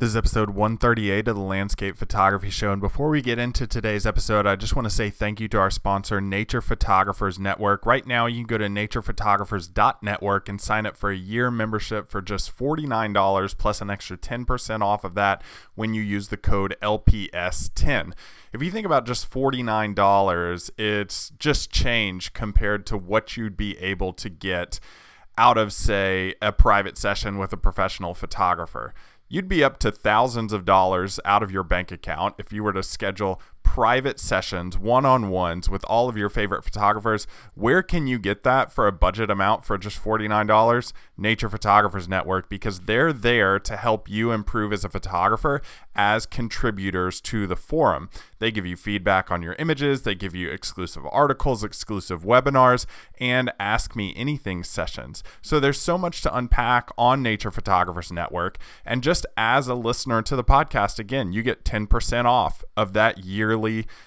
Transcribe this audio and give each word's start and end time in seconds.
This 0.00 0.08
is 0.08 0.16
episode 0.16 0.48
138 0.48 1.28
of 1.28 1.36
the 1.36 1.42
Landscape 1.42 1.94
Photography 1.94 2.48
Show. 2.48 2.72
And 2.72 2.80
before 2.80 3.10
we 3.10 3.20
get 3.20 3.38
into 3.38 3.66
today's 3.66 4.06
episode, 4.06 4.46
I 4.46 4.56
just 4.56 4.74
want 4.74 4.86
to 4.86 4.90
say 4.90 5.10
thank 5.10 5.40
you 5.40 5.48
to 5.48 5.58
our 5.58 5.70
sponsor, 5.70 6.22
Nature 6.22 6.62
Photographers 6.62 7.38
Network. 7.38 7.84
Right 7.84 8.06
now, 8.06 8.24
you 8.24 8.36
can 8.36 8.46
go 8.46 8.56
to 8.56 8.64
naturephotographers.network 8.64 10.48
and 10.48 10.58
sign 10.58 10.86
up 10.86 10.96
for 10.96 11.10
a 11.10 11.16
year 11.16 11.50
membership 11.50 12.10
for 12.10 12.22
just 12.22 12.56
$49 12.56 13.58
plus 13.58 13.82
an 13.82 13.90
extra 13.90 14.16
10% 14.16 14.80
off 14.80 15.04
of 15.04 15.14
that 15.16 15.42
when 15.74 15.92
you 15.92 16.00
use 16.00 16.28
the 16.28 16.38
code 16.38 16.74
LPS10. 16.80 18.14
If 18.54 18.62
you 18.62 18.70
think 18.70 18.86
about 18.86 19.04
just 19.04 19.30
$49, 19.30 20.70
it's 20.78 21.28
just 21.38 21.70
change 21.70 22.32
compared 22.32 22.86
to 22.86 22.96
what 22.96 23.36
you'd 23.36 23.58
be 23.58 23.76
able 23.76 24.14
to 24.14 24.30
get 24.30 24.80
out 25.36 25.58
of, 25.58 25.74
say, 25.74 26.36
a 26.40 26.52
private 26.52 26.96
session 26.96 27.36
with 27.36 27.52
a 27.52 27.58
professional 27.58 28.14
photographer 28.14 28.94
you'd 29.30 29.48
be 29.48 29.64
up 29.64 29.78
to 29.78 29.90
thousands 29.90 30.52
of 30.52 30.66
dollars 30.66 31.18
out 31.24 31.42
of 31.42 31.50
your 31.50 31.62
bank 31.62 31.90
account 31.90 32.34
if 32.36 32.52
you 32.52 32.62
were 32.62 32.72
to 32.72 32.82
schedule 32.82 33.40
private 33.70 34.18
sessions, 34.18 34.76
one 34.76 35.06
on 35.06 35.30
ones 35.30 35.70
with 35.70 35.84
all 35.84 36.08
of 36.08 36.16
your 36.16 36.28
favorite 36.28 36.64
photographers. 36.64 37.28
Where 37.54 37.84
can 37.84 38.08
you 38.08 38.18
get 38.18 38.42
that 38.42 38.72
for 38.72 38.88
a 38.88 38.92
budget 38.92 39.30
amount 39.30 39.64
for 39.64 39.78
just 39.78 40.02
$49? 40.02 40.92
Nature 41.16 41.48
Photographers 41.48 42.08
Network, 42.08 42.48
because 42.48 42.80
they're 42.80 43.12
there 43.12 43.60
to 43.60 43.76
help 43.76 44.08
you 44.08 44.32
improve 44.32 44.72
as 44.72 44.84
a 44.84 44.88
photographer 44.88 45.62
as 45.94 46.26
contributors 46.26 47.20
to 47.20 47.46
the 47.46 47.54
forum. 47.54 48.08
They 48.38 48.50
give 48.50 48.64
you 48.64 48.74
feedback 48.74 49.30
on 49.30 49.42
your 49.42 49.52
images, 49.58 50.02
they 50.02 50.14
give 50.14 50.34
you 50.34 50.50
exclusive 50.50 51.04
articles, 51.12 51.62
exclusive 51.62 52.22
webinars, 52.22 52.86
and 53.20 53.52
Ask 53.60 53.94
Me 53.94 54.14
Anything 54.16 54.64
sessions. 54.64 55.22
So 55.42 55.60
there's 55.60 55.80
so 55.80 55.98
much 55.98 56.22
to 56.22 56.34
unpack 56.34 56.90
on 56.96 57.22
Nature 57.22 57.50
Photographers 57.50 58.10
Network. 58.10 58.56
And 58.84 59.02
just 59.02 59.26
as 59.36 59.68
a 59.68 59.74
listener 59.74 60.22
to 60.22 60.34
the 60.34 60.42
podcast, 60.42 60.98
again, 60.98 61.32
you 61.34 61.42
get 61.42 61.64
10% 61.64 62.24
off 62.24 62.64
of 62.78 62.94
that 62.94 63.24
yearly 63.24 63.59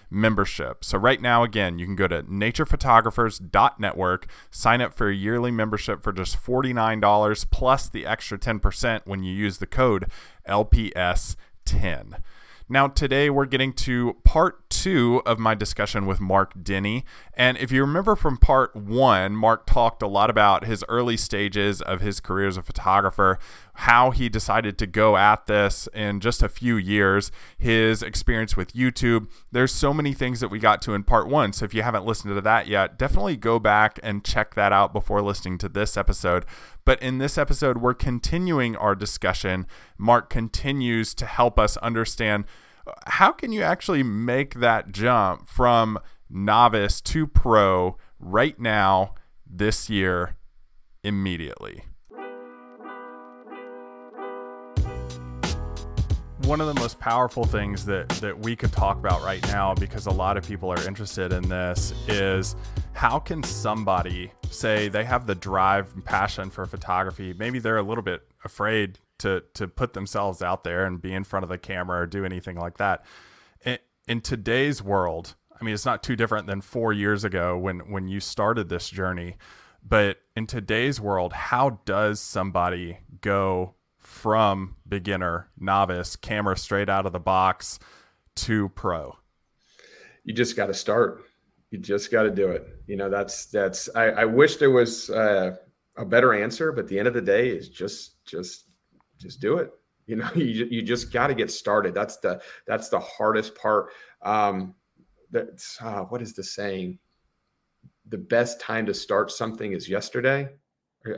membership. 0.09 0.83
So 0.83 0.97
right 0.97 1.21
now, 1.21 1.43
again, 1.43 1.79
you 1.79 1.85
can 1.85 1.95
go 1.95 2.07
to 2.07 2.23
naturephotographers.network, 2.23 4.27
sign 4.51 4.81
up 4.81 4.93
for 4.93 5.09
a 5.09 5.15
yearly 5.15 5.51
membership 5.51 6.03
for 6.03 6.11
just 6.11 6.43
$49 6.43 7.51
plus 7.51 7.89
the 7.89 8.05
extra 8.05 8.37
10% 8.37 9.01
when 9.05 9.23
you 9.23 9.33
use 9.33 9.57
the 9.57 9.67
code 9.67 10.09
LPS10. 10.47 12.21
Now, 12.69 12.87
today 12.87 13.29
we're 13.29 13.45
getting 13.45 13.73
to 13.73 14.15
part 14.23 14.62
two 14.83 15.21
of 15.25 15.39
my 15.39 15.55
discussion 15.55 16.05
with 16.05 16.19
Mark 16.19 16.53
Denney. 16.61 17.05
And 17.33 17.57
if 17.57 17.71
you 17.71 17.79
remember 17.79 18.17
from 18.17 18.35
part 18.35 18.75
one, 18.75 19.33
Mark 19.33 19.65
talked 19.65 20.01
a 20.01 20.07
lot 20.07 20.29
about 20.29 20.65
his 20.65 20.83
early 20.89 21.15
stages 21.15 21.81
of 21.81 22.01
his 22.01 22.19
career 22.19 22.49
as 22.49 22.57
a 22.57 22.61
photographer, 22.61 23.39
how 23.75 24.11
he 24.11 24.27
decided 24.27 24.77
to 24.79 24.85
go 24.85 25.15
at 25.15 25.45
this 25.45 25.87
in 25.93 26.19
just 26.19 26.43
a 26.43 26.49
few 26.49 26.75
years, 26.75 27.31
his 27.57 28.03
experience 28.03 28.57
with 28.57 28.73
YouTube. 28.73 29.29
There's 29.53 29.71
so 29.71 29.93
many 29.93 30.11
things 30.11 30.41
that 30.41 30.49
we 30.49 30.59
got 30.59 30.81
to 30.81 30.93
in 30.93 31.03
part 31.03 31.29
one. 31.29 31.53
So 31.53 31.63
if 31.63 31.73
you 31.73 31.81
haven't 31.81 32.05
listened 32.05 32.35
to 32.35 32.41
that 32.41 32.67
yet, 32.67 32.99
definitely 32.99 33.37
go 33.37 33.59
back 33.59 34.01
and 34.03 34.25
check 34.25 34.53
that 34.55 34.73
out 34.73 34.91
before 34.91 35.21
listening 35.21 35.59
to 35.59 35.69
this 35.69 35.95
episode. 35.95 36.45
But 36.83 37.01
in 37.01 37.19
this 37.19 37.37
episode, 37.37 37.77
we're 37.77 37.93
continuing 37.93 38.75
our 38.75 38.95
discussion. 38.95 39.65
Mark 39.97 40.29
continues 40.29 41.13
to 41.13 41.25
help 41.25 41.57
us 41.57 41.77
understand 41.77 42.43
how 43.07 43.31
can 43.31 43.51
you 43.51 43.61
actually 43.61 44.03
make 44.03 44.55
that 44.55 44.91
jump 44.91 45.47
from 45.47 45.99
novice 46.29 47.01
to 47.01 47.27
pro 47.27 47.97
right 48.19 48.59
now, 48.59 49.15
this 49.45 49.89
year, 49.89 50.35
immediately? 51.03 51.83
one 56.45 56.59
of 56.59 56.67
the 56.67 56.73
most 56.73 56.99
powerful 56.99 57.45
things 57.45 57.85
that 57.85 58.09
that 58.09 58.37
we 58.37 58.53
could 58.53 58.71
talk 58.71 58.97
about 58.97 59.23
right 59.23 59.41
now 59.47 59.73
because 59.73 60.07
a 60.07 60.11
lot 60.11 60.35
of 60.35 60.45
people 60.45 60.69
are 60.69 60.87
interested 60.87 61.31
in 61.31 61.47
this 61.47 61.93
is 62.09 62.57
how 62.91 63.17
can 63.17 63.41
somebody 63.43 64.29
say 64.49 64.89
they 64.89 65.05
have 65.05 65.25
the 65.25 65.35
drive 65.35 65.93
and 65.93 66.03
passion 66.03 66.49
for 66.49 66.65
photography 66.65 67.33
maybe 67.39 67.59
they're 67.59 67.77
a 67.77 67.83
little 67.83 68.03
bit 68.03 68.23
afraid 68.43 68.99
to 69.19 69.43
to 69.53 69.67
put 69.67 69.93
themselves 69.93 70.41
out 70.41 70.63
there 70.63 70.85
and 70.85 71.01
be 71.01 71.13
in 71.13 71.23
front 71.23 71.43
of 71.43 71.49
the 71.49 71.57
camera 71.57 72.01
or 72.01 72.07
do 72.07 72.25
anything 72.25 72.57
like 72.57 72.77
that 72.77 73.05
in, 73.65 73.77
in 74.07 74.21
today's 74.21 74.81
world 74.81 75.35
i 75.59 75.63
mean 75.63 75.73
it's 75.73 75.85
not 75.85 76.03
too 76.03 76.15
different 76.15 76.47
than 76.47 76.61
4 76.61 76.93
years 76.93 77.23
ago 77.23 77.57
when 77.57 77.79
when 77.91 78.07
you 78.07 78.19
started 78.19 78.69
this 78.69 78.89
journey 78.89 79.37
but 79.87 80.17
in 80.35 80.47
today's 80.47 80.99
world 80.99 81.33
how 81.33 81.81
does 81.85 82.19
somebody 82.19 82.99
go 83.21 83.75
from 84.03 84.75
beginner, 84.87 85.49
novice, 85.57 86.15
camera 86.15 86.57
straight 86.57 86.89
out 86.89 87.05
of 87.05 87.13
the 87.13 87.19
box 87.19 87.79
to 88.35 88.69
pro? 88.69 89.17
You 90.23 90.33
just 90.33 90.55
got 90.55 90.67
to 90.67 90.73
start. 90.73 91.23
You 91.71 91.79
just 91.79 92.11
got 92.11 92.23
to 92.23 92.31
do 92.31 92.49
it. 92.49 92.67
You 92.85 92.95
know, 92.97 93.09
that's 93.09 93.45
that's. 93.47 93.89
I, 93.95 94.05
I 94.09 94.25
wish 94.25 94.57
there 94.57 94.71
was 94.71 95.09
uh, 95.09 95.55
a 95.97 96.05
better 96.05 96.33
answer, 96.33 96.71
but 96.71 96.87
the 96.87 96.99
end 96.99 97.07
of 97.07 97.13
the 97.13 97.21
day 97.21 97.49
is 97.49 97.69
just 97.69 98.23
just 98.25 98.65
just 99.23 99.41
do 99.41 99.57
it. 99.57 99.71
You 100.05 100.17
know, 100.17 100.29
you 100.35 100.67
you 100.69 100.81
just 100.81 101.11
got 101.11 101.27
to 101.27 101.35
get 101.35 101.51
started. 101.51 101.93
That's 101.93 102.17
the 102.17 102.41
that's 102.67 102.89
the 102.89 102.99
hardest 102.99 103.55
part. 103.55 103.89
Um, 104.21 104.75
that's 105.31 105.81
uh, 105.81 106.03
what 106.03 106.21
is 106.21 106.33
the 106.33 106.43
saying? 106.43 106.99
The 108.09 108.17
best 108.17 108.59
time 108.59 108.85
to 108.85 108.93
start 108.93 109.31
something 109.31 109.71
is 109.71 109.89
yesterday 109.89 110.49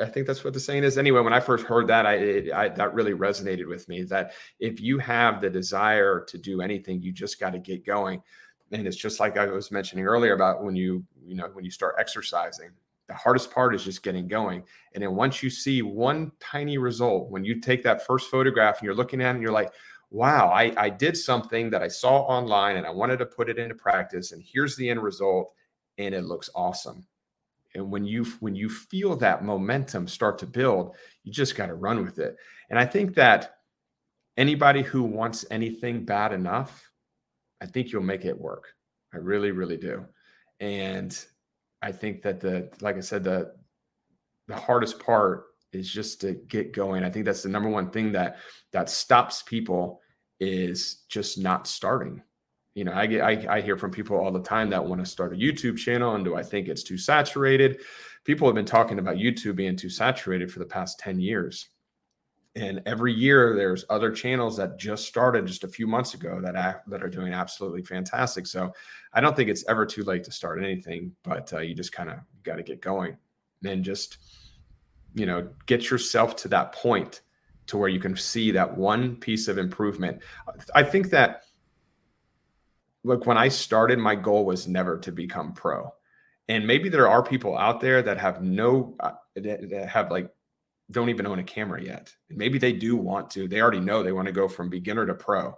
I 0.02 0.06
think 0.06 0.26
that's 0.26 0.44
what 0.44 0.54
the 0.54 0.60
saying 0.60 0.84
is. 0.84 0.98
Anyway, 0.98 1.22
when 1.22 1.34
I 1.34 1.40
first 1.40 1.66
heard 1.66 1.88
that, 1.88 2.06
I, 2.06 2.16
it, 2.16 2.54
I, 2.54 2.70
that 2.70 2.94
really 2.94 3.14
resonated 3.14 3.68
with 3.68 3.88
me. 3.88 4.04
That 4.04 4.34
if 4.60 4.82
you 4.82 4.98
have 5.00 5.42
the 5.42 5.50
desire 5.50 6.26
to 6.28 6.38
do 6.38 6.62
anything, 6.62 7.02
you 7.02 7.12
just 7.12 7.40
got 7.40 7.52
to 7.52 7.60
get 7.60 7.86
going. 7.86 8.22
And 8.72 8.88
it's 8.88 8.98
just 8.98 9.20
like 9.20 9.38
I 9.38 9.46
was 9.46 9.72
mentioning 9.72 10.06
earlier 10.06 10.34
about 10.34 10.64
when 10.64 10.76
you 10.76 11.04
you 11.24 11.36
know 11.36 11.50
when 11.54 11.64
you 11.64 11.72
start 11.72 11.96
exercising. 12.00 12.72
The 13.08 13.14
hardest 13.14 13.52
part 13.52 13.76
is 13.76 13.84
just 13.84 14.04
getting 14.04 14.28
going. 14.28 14.64
And 14.94 15.04
then 15.04 15.16
once 15.16 15.44
you 15.44 15.50
see 15.50 15.82
one 15.82 16.32
tiny 16.40 16.78
result, 16.78 17.30
when 17.30 17.46
you 17.46 17.62
take 17.62 17.84
that 17.84 18.06
first 18.06 18.32
photograph 18.32 18.80
and 18.80 18.86
you're 18.86 18.96
looking 18.96 19.22
at 19.22 19.28
it, 19.28 19.36
and 19.36 19.42
you're 19.42 19.52
like, 19.52 19.74
"Wow, 20.10 20.50
I, 20.50 20.74
I 20.78 20.90
did 20.90 21.16
something 21.16 21.70
that 21.70 21.84
I 21.84 21.88
saw 21.88 22.22
online 22.22 22.78
and 22.78 22.86
I 22.86 22.92
wanted 22.92 23.18
to 23.18 23.26
put 23.26 23.50
it 23.50 23.60
into 23.60 23.76
practice, 23.76 24.32
and 24.32 24.42
here's 24.44 24.76
the 24.76 24.90
end 24.90 25.04
result, 25.04 25.54
and 25.98 26.16
it 26.16 26.24
looks 26.24 26.50
awesome." 26.56 27.06
and 27.76 27.92
when 27.92 28.06
you 28.06 28.24
when 28.40 28.56
you 28.56 28.70
feel 28.70 29.16
that 29.16 29.44
momentum 29.44 30.08
start 30.08 30.40
to 30.40 30.48
build 30.48 30.96
you 31.24 31.32
just 31.32 31.56
got 31.56 31.68
to 31.68 31.76
run 31.76 32.04
with 32.04 32.18
it 32.18 32.36
and 32.70 32.80
i 32.80 32.86
think 32.86 33.14
that 33.14 33.58
anybody 34.38 34.82
who 34.82 35.04
wants 35.04 35.46
anything 35.52 36.04
bad 36.04 36.34
enough 36.34 36.90
i 37.62 37.66
think 37.66 37.92
you'll 37.92 38.02
make 38.02 38.26
it 38.26 38.40
work 38.40 38.74
i 39.14 39.18
really 39.18 39.52
really 39.52 39.78
do 39.78 40.04
and 40.60 41.26
i 41.82 41.92
think 41.92 42.22
that 42.22 42.40
the 42.40 42.70
like 42.82 42.98
i 42.98 43.02
said 43.02 43.24
the 43.24 43.52
the 44.48 44.56
hardest 44.56 45.00
part 45.00 45.46
is 45.72 45.92
just 45.92 46.22
to 46.22 46.34
get 46.48 46.74
going 46.74 47.04
i 47.04 47.10
think 47.10 47.26
that's 47.26 47.44
the 47.44 47.50
number 47.50 47.70
one 47.70 47.90
thing 47.90 48.12
that 48.12 48.38
that 48.72 48.90
stops 48.90 49.42
people 49.44 50.02
is 50.40 51.04
just 51.10 51.38
not 51.38 51.68
starting 51.68 52.22
you 52.76 52.84
know, 52.84 52.92
I 52.94 53.08
get 53.08 53.22
I, 53.22 53.46
I 53.50 53.62
hear 53.62 53.78
from 53.78 53.92
people 53.92 54.18
all 54.18 54.32
the 54.32 54.42
time 54.42 54.70
that 54.70 54.86
want 54.86 55.04
to 55.04 55.10
start 55.10 55.34
a 55.34 55.38
YouTube 55.38 55.78
channel, 55.78 56.16
and 56.16 56.26
do 56.26 56.36
I 56.36 56.44
think 56.44 56.68
it's 56.68 56.84
too 56.84 56.98
saturated? 56.98 57.82
People 58.26 58.48
have 58.48 58.56
been 58.56 58.66
talking 58.66 59.00
about 59.00 59.16
YouTube 59.16 59.56
being 59.56 59.78
too 59.78 59.90
saturated 59.90 60.52
for 60.52 60.60
the 60.60 60.66
past 60.66 61.00
10 61.00 61.20
years. 61.20 61.70
And 62.56 62.82
every 62.86 63.14
year 63.14 63.54
there's 63.56 63.84
other 63.90 64.12
channels 64.12 64.56
that 64.58 64.78
just 64.78 65.08
started 65.08 65.46
just 65.46 65.66
a 65.66 65.68
few 65.68 65.88
months 65.88 66.14
ago 66.14 66.40
that 66.42 66.84
that 66.88 67.04
are 67.04 67.10
doing 67.10 67.34
absolutely 67.34 67.84
fantastic. 67.84 68.48
So 68.48 68.72
I 69.14 69.20
don't 69.20 69.36
think 69.36 69.50
it's 69.50 69.66
ever 69.68 69.86
too 69.86 70.04
late 70.04 70.24
to 70.24 70.32
start 70.32 70.64
anything, 70.64 71.14
but 71.24 71.52
uh, 71.54 71.60
you 71.60 71.76
just 71.76 71.92
kind 71.92 72.10
of 72.10 72.20
got 72.44 72.56
to 72.56 72.64
get 72.64 72.82
going 72.82 73.18
and 73.66 73.84
just 73.84 74.18
you 75.16 75.26
know 75.26 75.50
get 75.66 75.90
yourself 75.90 76.36
to 76.38 76.48
that 76.50 76.72
point 76.72 77.22
to 77.68 77.78
where 77.78 77.90
you 77.90 78.00
can 78.00 78.16
see 78.16 78.52
that 78.52 78.78
one 78.78 79.16
piece 79.18 79.48
of 79.48 79.58
improvement. 79.58 80.22
I 80.74 80.84
think 80.84 81.10
that 81.10 81.44
look, 83.06 83.28
when 83.28 83.38
I 83.38 83.48
started, 83.48 84.00
my 84.00 84.16
goal 84.16 84.46
was 84.46 84.68
never 84.68 84.98
to 84.98 85.12
become 85.12 85.54
pro. 85.54 85.94
And 86.50 86.66
maybe 86.66 86.90
there 86.90 87.08
are 87.08 87.24
people 87.24 87.58
out 87.58 87.80
there 87.80 88.02
that 88.02 88.18
have 88.18 88.42
no, 88.42 88.96
uh, 89.00 89.12
that 89.36 89.88
have 89.88 90.12
like, 90.12 90.30
don't 90.92 91.10
even 91.10 91.26
own 91.26 91.40
a 91.40 91.44
camera 91.44 91.82
yet. 91.82 92.14
Maybe 92.30 92.58
they 92.60 92.74
do 92.74 92.96
want 92.96 93.30
to. 93.32 93.48
They 93.48 93.62
already 93.62 93.80
know 93.80 94.04
they 94.04 94.12
want 94.12 94.28
to 94.28 94.32
go 94.32 94.48
from 94.48 94.70
beginner 94.70 95.06
to 95.06 95.16
pro. 95.16 95.56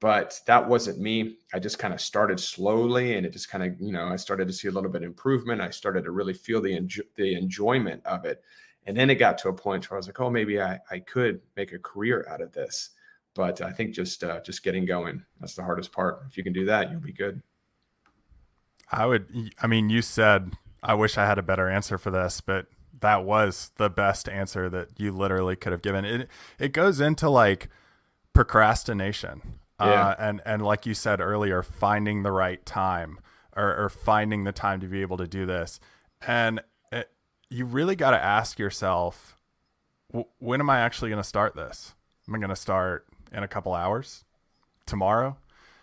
But 0.00 0.40
that 0.46 0.68
wasn't 0.68 0.98
me. 1.00 1.38
I 1.52 1.58
just 1.58 1.78
kind 1.78 1.94
of 1.94 2.00
started 2.00 2.38
slowly, 2.38 3.16
and 3.16 3.24
it 3.24 3.32
just 3.32 3.48
kind 3.48 3.64
of, 3.64 3.80
you 3.80 3.92
know, 3.92 4.08
I 4.08 4.16
started 4.16 4.48
to 4.48 4.54
see 4.54 4.68
a 4.68 4.70
little 4.70 4.90
bit 4.90 5.02
of 5.02 5.06
improvement. 5.06 5.60
I 5.60 5.70
started 5.70 6.04
to 6.04 6.10
really 6.10 6.34
feel 6.34 6.60
the 6.60 6.78
enjo- 6.78 7.06
the 7.16 7.34
enjoyment 7.34 8.04
of 8.04 8.24
it, 8.24 8.42
and 8.86 8.96
then 8.96 9.08
it 9.08 9.14
got 9.14 9.38
to 9.38 9.48
a 9.48 9.52
point 9.52 9.90
where 9.90 9.96
I 9.96 9.98
was 9.98 10.06
like, 10.06 10.20
oh, 10.20 10.30
maybe 10.30 10.60
I 10.60 10.78
I 10.90 10.98
could 10.98 11.40
make 11.56 11.72
a 11.72 11.78
career 11.78 12.26
out 12.28 12.42
of 12.42 12.52
this. 12.52 12.90
But 13.34 13.60
I 13.62 13.72
think 13.72 13.94
just 13.94 14.22
uh, 14.24 14.40
just 14.40 14.62
getting 14.62 14.84
going 14.84 15.22
that's 15.40 15.54
the 15.54 15.62
hardest 15.62 15.92
part. 15.92 16.22
If 16.28 16.36
you 16.36 16.44
can 16.44 16.52
do 16.52 16.66
that, 16.66 16.90
you'll 16.90 17.00
be 17.00 17.12
good. 17.12 17.42
I 18.90 19.06
would. 19.06 19.52
I 19.62 19.66
mean, 19.66 19.90
you 19.90 20.02
said 20.02 20.52
I 20.82 20.94
wish 20.94 21.16
I 21.16 21.24
had 21.24 21.38
a 21.38 21.42
better 21.42 21.70
answer 21.70 21.96
for 21.96 22.10
this, 22.10 22.42
but 22.42 22.66
that 23.00 23.24
was 23.24 23.72
the 23.76 23.90
best 23.90 24.28
answer 24.28 24.68
that 24.70 24.88
you 24.98 25.12
literally 25.12 25.56
could 25.56 25.72
have 25.72 25.82
given. 25.82 26.04
It 26.04 26.28
it 26.58 26.72
goes 26.72 27.00
into 27.00 27.28
like 27.28 27.68
procrastination. 28.32 29.58
Yeah. 29.80 30.08
Uh, 30.08 30.14
and 30.18 30.40
and 30.46 30.62
like 30.62 30.86
you 30.86 30.94
said 30.94 31.20
earlier, 31.20 31.62
finding 31.62 32.22
the 32.22 32.30
right 32.30 32.64
time 32.64 33.18
or, 33.56 33.84
or 33.84 33.88
finding 33.88 34.44
the 34.44 34.52
time 34.52 34.80
to 34.80 34.86
be 34.86 35.02
able 35.02 35.16
to 35.16 35.26
do 35.26 35.46
this, 35.46 35.80
and 36.26 36.60
it, 36.92 37.10
you 37.50 37.64
really 37.64 37.96
got 37.96 38.12
to 38.12 38.22
ask 38.22 38.58
yourself, 38.58 39.36
when 40.38 40.60
am 40.60 40.70
I 40.70 40.78
actually 40.78 41.10
going 41.10 41.22
to 41.22 41.28
start 41.28 41.56
this? 41.56 41.94
Am 42.28 42.34
I 42.34 42.38
going 42.38 42.50
to 42.50 42.56
start 42.56 43.06
in 43.32 43.42
a 43.42 43.48
couple 43.48 43.74
hours, 43.74 44.24
tomorrow? 44.86 45.36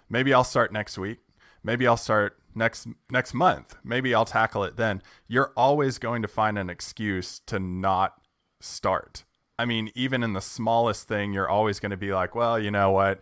Maybe 0.09 0.33
I'll 0.33 0.43
start 0.43 0.71
next 0.71 0.97
week. 0.97 1.19
Maybe 1.63 1.85
I'll 1.85 1.97
start 1.97 2.40
next 2.55 2.87
next 3.09 3.33
month. 3.33 3.75
Maybe 3.83 4.13
I'll 4.13 4.25
tackle 4.25 4.63
it 4.63 4.77
then. 4.77 5.01
You're 5.27 5.51
always 5.55 5.97
going 5.97 6.21
to 6.21 6.27
find 6.27 6.57
an 6.57 6.69
excuse 6.69 7.39
to 7.47 7.59
not 7.59 8.15
start. 8.59 9.23
I 9.57 9.65
mean, 9.65 9.91
even 9.95 10.23
in 10.23 10.33
the 10.33 10.41
smallest 10.41 11.07
thing, 11.07 11.33
you're 11.33 11.49
always 11.49 11.79
going 11.79 11.91
to 11.91 11.97
be 11.97 12.13
like, 12.13 12.33
well, 12.33 12.57
you 12.59 12.71
know 12.71 12.91
what? 12.91 13.21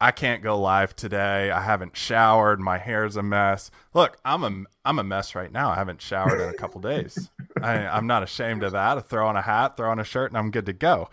I 0.00 0.10
can't 0.10 0.42
go 0.42 0.58
live 0.58 0.96
today. 0.96 1.50
I 1.50 1.62
haven't 1.62 1.96
showered. 1.96 2.60
My 2.60 2.78
hair's 2.78 3.16
a 3.16 3.22
mess. 3.22 3.70
Look, 3.94 4.18
I'm 4.24 4.44
a 4.44 4.64
I'm 4.84 4.98
a 4.98 5.04
mess 5.04 5.34
right 5.34 5.52
now. 5.52 5.70
I 5.70 5.76
haven't 5.76 6.02
showered 6.02 6.40
in 6.40 6.48
a 6.48 6.54
couple 6.54 6.80
days. 6.80 7.30
I, 7.62 7.86
I'm 7.86 8.06
not 8.06 8.22
ashamed 8.22 8.62
of 8.64 8.72
that. 8.72 8.98
I 8.98 9.00
throw 9.00 9.26
on 9.26 9.36
a 9.36 9.42
hat, 9.42 9.76
throw 9.76 9.90
on 9.90 9.98
a 9.98 10.04
shirt, 10.04 10.30
and 10.30 10.38
I'm 10.38 10.50
good 10.50 10.66
to 10.66 10.72
go. 10.72 11.08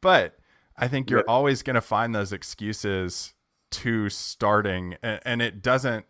But 0.00 0.38
I 0.76 0.88
think 0.88 1.10
you're 1.10 1.28
always 1.28 1.62
going 1.62 1.74
to 1.74 1.82
find 1.82 2.14
those 2.14 2.32
excuses 2.32 3.34
to 3.72 4.08
starting, 4.08 4.96
and, 5.02 5.20
and, 5.24 5.42
it 5.42 5.62
doesn't 5.62 6.06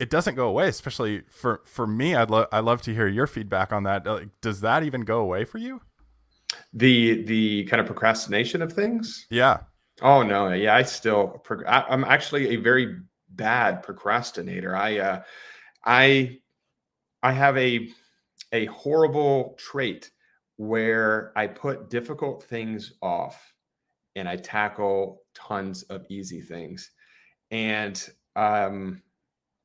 it 0.00 0.08
doesn't 0.08 0.34
go 0.34 0.48
away. 0.48 0.66
Especially 0.66 1.22
for 1.28 1.60
for 1.66 1.86
me, 1.86 2.16
I'd 2.16 2.30
love 2.30 2.48
I 2.50 2.60
love 2.60 2.82
to 2.82 2.94
hear 2.94 3.06
your 3.06 3.26
feedback 3.26 3.72
on 3.72 3.84
that. 3.84 4.06
Like, 4.06 4.28
does 4.40 4.62
that 4.62 4.82
even 4.82 5.02
go 5.02 5.20
away 5.20 5.44
for 5.44 5.58
you? 5.58 5.82
The 6.72 7.22
the 7.24 7.64
kind 7.64 7.80
of 7.80 7.86
procrastination 7.86 8.62
of 8.62 8.72
things. 8.72 9.26
Yeah. 9.30 9.58
Oh 10.02 10.22
no, 10.22 10.52
yeah, 10.52 10.74
I 10.74 10.82
still 10.82 11.44
I'm 11.66 12.04
actually 12.04 12.48
a 12.48 12.56
very 12.56 12.96
bad 13.28 13.82
procrastinator. 13.82 14.74
I 14.74 14.98
uh 14.98 15.22
I 15.84 16.38
I 17.22 17.32
have 17.32 17.56
a 17.58 17.88
a 18.52 18.64
horrible 18.66 19.54
trait 19.58 20.10
where 20.56 21.32
I 21.36 21.46
put 21.46 21.90
difficult 21.90 22.42
things 22.42 22.94
off 23.02 23.54
and 24.16 24.28
I 24.28 24.36
tackle 24.36 25.22
tons 25.34 25.82
of 25.84 26.06
easy 26.08 26.40
things. 26.40 26.90
And 27.50 28.02
um 28.34 29.02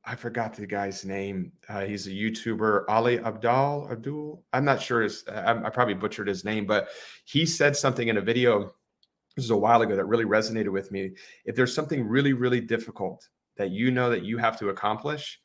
I 0.06 0.14
forgot 0.14 0.54
the 0.54 0.66
guy's 0.66 1.04
name. 1.04 1.52
Uh, 1.68 1.80
he's 1.80 2.06
a 2.06 2.10
YouTuber, 2.10 2.84
Ali 2.88 3.18
Abdaal 3.18 3.90
Abdul. 3.90 4.44
I'm 4.52 4.64
not 4.64 4.80
sure 4.80 5.02
his. 5.02 5.24
I, 5.28 5.50
I 5.50 5.70
probably 5.70 5.94
butchered 5.94 6.28
his 6.28 6.44
name, 6.44 6.64
but 6.64 6.88
he 7.24 7.44
said 7.44 7.76
something 7.76 8.06
in 8.06 8.16
a 8.16 8.20
video 8.20 8.72
this 9.36 9.44
is 9.44 9.50
a 9.50 9.56
while 9.56 9.82
ago 9.82 9.94
that 9.94 10.06
really 10.06 10.24
resonated 10.24 10.72
with 10.72 10.90
me. 10.90 11.10
If 11.44 11.54
there's 11.54 11.74
something 11.74 12.08
really, 12.08 12.32
really 12.32 12.60
difficult 12.60 13.28
that 13.58 13.70
you 13.70 13.90
know 13.90 14.08
that 14.08 14.24
you 14.24 14.38
have 14.38 14.58
to 14.60 14.70
accomplish, 14.70 15.40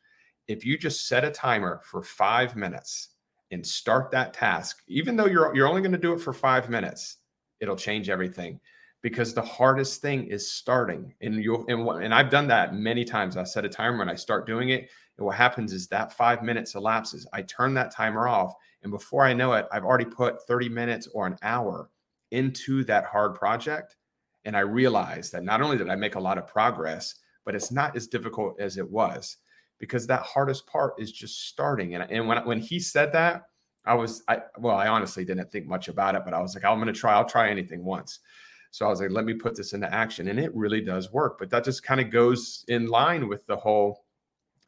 if 0.47 0.65
you 0.65 0.77
just 0.77 1.07
set 1.07 1.25
a 1.25 1.31
timer 1.31 1.81
for 1.83 2.01
five 2.01 2.55
minutes 2.55 3.09
and 3.51 3.65
start 3.65 4.09
that 4.11 4.33
task, 4.33 4.81
even 4.87 5.17
though 5.17 5.25
you're 5.25 5.53
you're 5.53 5.67
only 5.67 5.81
going 5.81 5.91
to 5.91 5.97
do 5.97 6.13
it 6.13 6.21
for 6.21 6.31
five 6.31 6.69
minutes, 6.69 7.17
it'll 7.59 7.75
change 7.75 8.09
everything. 8.09 8.59
Because 9.01 9.33
the 9.33 9.41
hardest 9.41 10.01
thing 10.01 10.25
is 10.25 10.51
starting, 10.51 11.13
and 11.21 11.43
you 11.43 11.65
and, 11.67 11.87
and 12.03 12.13
I've 12.13 12.29
done 12.29 12.47
that 12.47 12.75
many 12.75 13.03
times. 13.03 13.35
I 13.35 13.43
set 13.43 13.65
a 13.65 13.69
timer 13.69 14.01
and 14.01 14.11
I 14.11 14.15
start 14.15 14.45
doing 14.45 14.69
it, 14.69 14.89
and 15.17 15.25
what 15.25 15.35
happens 15.35 15.73
is 15.73 15.87
that 15.87 16.13
five 16.13 16.43
minutes 16.43 16.75
elapses. 16.75 17.27
I 17.33 17.41
turn 17.41 17.73
that 17.73 17.91
timer 17.91 18.27
off, 18.27 18.53
and 18.83 18.91
before 18.91 19.23
I 19.23 19.33
know 19.33 19.53
it, 19.53 19.65
I've 19.71 19.85
already 19.85 20.05
put 20.05 20.45
30 20.47 20.69
minutes 20.69 21.07
or 21.13 21.25
an 21.27 21.37
hour 21.41 21.89
into 22.31 22.83
that 22.85 23.05
hard 23.05 23.35
project. 23.35 23.97
And 24.45 24.57
I 24.57 24.61
realized 24.61 25.31
that 25.33 25.43
not 25.43 25.61
only 25.61 25.77
did 25.77 25.89
I 25.89 25.95
make 25.95 26.15
a 26.15 26.19
lot 26.19 26.37
of 26.37 26.47
progress, 26.47 27.15
but 27.45 27.55
it's 27.55 27.71
not 27.71 27.95
as 27.95 28.07
difficult 28.07 28.59
as 28.59 28.77
it 28.77 28.89
was 28.89 29.37
because 29.79 30.07
that 30.07 30.21
hardest 30.21 30.65
part 30.67 30.93
is 30.99 31.11
just 31.11 31.47
starting. 31.47 31.95
And, 31.95 32.09
and 32.09 32.27
when, 32.27 32.37
when 32.45 32.59
he 32.59 32.79
said 32.79 33.11
that, 33.13 33.43
I 33.85 33.95
was, 33.95 34.23
I, 34.27 34.39
well, 34.59 34.75
I 34.75 34.87
honestly 34.87 35.25
didn't 35.25 35.51
think 35.51 35.67
much 35.67 35.87
about 35.87 36.15
it, 36.15 36.21
but 36.23 36.33
I 36.33 36.41
was 36.41 36.53
like, 36.53 36.63
I'm 36.63 36.79
going 36.79 36.93
to 36.93 36.99
try, 36.99 37.13
I'll 37.13 37.25
try 37.25 37.49
anything 37.49 37.83
once. 37.83 38.19
So 38.71 38.85
I 38.85 38.89
was 38.89 39.01
like, 39.01 39.11
let 39.11 39.25
me 39.25 39.33
put 39.33 39.55
this 39.55 39.73
into 39.73 39.93
action. 39.93 40.29
And 40.29 40.39
it 40.39 40.55
really 40.55 40.81
does 40.81 41.11
work. 41.11 41.37
But 41.37 41.49
that 41.49 41.63
just 41.63 41.83
kind 41.83 41.99
of 41.99 42.09
goes 42.09 42.65
in 42.67 42.87
line 42.87 43.27
with 43.27 43.45
the 43.45 43.57
whole, 43.57 44.05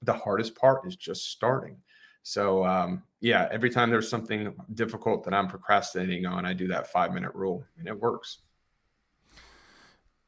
the 0.02 0.14
hardest 0.14 0.56
part 0.56 0.86
is 0.86 0.96
just 0.96 1.32
starting. 1.32 1.78
So 2.24 2.66
um, 2.66 3.04
yeah, 3.20 3.48
every 3.52 3.70
time 3.70 3.90
there's 3.90 4.10
something 4.10 4.54
difficult 4.74 5.24
that 5.26 5.34
I'm 5.34 5.48
procrastinating 5.48 6.26
on, 6.26 6.46
I 6.46 6.54
do 6.54 6.68
that 6.68 6.88
five 6.88 7.14
minute 7.14 7.34
rule, 7.36 7.66
and 7.78 7.88
it 7.88 8.00
works. 8.00 8.40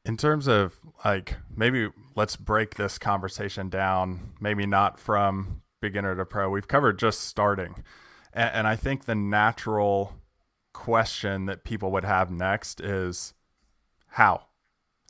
In 0.03 0.17
terms 0.17 0.47
of 0.47 0.77
like 1.03 1.37
maybe 1.55 1.89
let's 2.15 2.35
break 2.35 2.75
this 2.75 2.99
conversation 2.99 3.69
down, 3.69 4.33
maybe 4.39 4.65
not 4.65 4.99
from 4.99 5.61
beginner 5.81 6.15
to 6.15 6.25
pro. 6.25 6.49
We've 6.49 6.67
covered 6.67 6.99
just 6.99 7.21
starting, 7.21 7.83
and, 8.33 8.51
and 8.53 8.67
I 8.67 8.75
think 8.75 9.05
the 9.05 9.15
natural 9.15 10.13
question 10.73 11.45
that 11.45 11.63
people 11.63 11.91
would 11.91 12.03
have 12.03 12.29
next 12.29 12.81
is 12.81 13.33
how? 14.15 14.43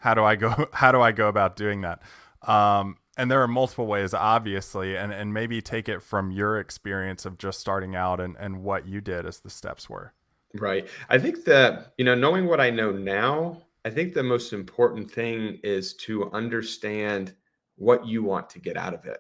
How 0.02 0.16
do 0.16 0.24
i 0.24 0.36
go 0.36 0.68
how 0.74 0.92
do 0.92 1.00
i 1.00 1.12
go 1.12 1.28
about 1.28 1.56
doing 1.56 1.81
that? 1.81 2.02
Um, 2.42 2.98
and 3.18 3.30
there 3.30 3.42
are 3.44 3.48
multiple 3.48 3.86
ways 3.86 4.16
obviously 4.16 4.98
and 4.98 5.13
and 5.13 5.31
maybe 5.31 5.62
take 5.62 5.88
it 5.88 6.02
from 6.02 6.31
your 6.31 6.57
experience 6.57 7.24
of 7.24 7.38
just 7.38 7.60
starting 7.60 7.96
out 7.96 8.19
and 8.19 8.36
and 8.40 8.63
what 8.63 8.88
you 8.88 9.02
did 9.02 9.28
as 9.28 9.42
the 9.42 9.50
steps 9.52 9.88
were. 9.88 10.13
Right. 10.56 10.88
I 11.07 11.19
think 11.19 11.46
that 11.46 11.94
you 12.00 12.06
know 12.06 12.16
knowing 12.16 12.48
what 12.48 12.60
i 12.60 12.72
know 12.72 12.92
now 12.92 13.62
i 13.84 13.92
think 13.92 14.16
the 14.16 14.24
most 14.24 14.54
important 14.54 15.12
thing 15.12 15.60
is 15.63 15.94
to 16.06 16.31
understand 16.31 17.36
what 17.75 18.07
you 18.07 18.24
want 18.24 18.50
to 18.50 18.60
get 18.60 18.75
out 18.75 18.96
of 18.96 19.06
it. 19.06 19.19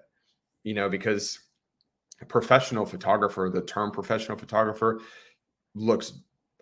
You 0.63 0.73
know 0.73 0.89
because 0.89 1.39
a 2.21 2.25
professional 2.25 2.87
photographer 2.87 3.51
the 3.53 3.61
term 3.61 3.91
professional 3.91 4.37
photographer 4.37 4.99
looks 5.75 6.13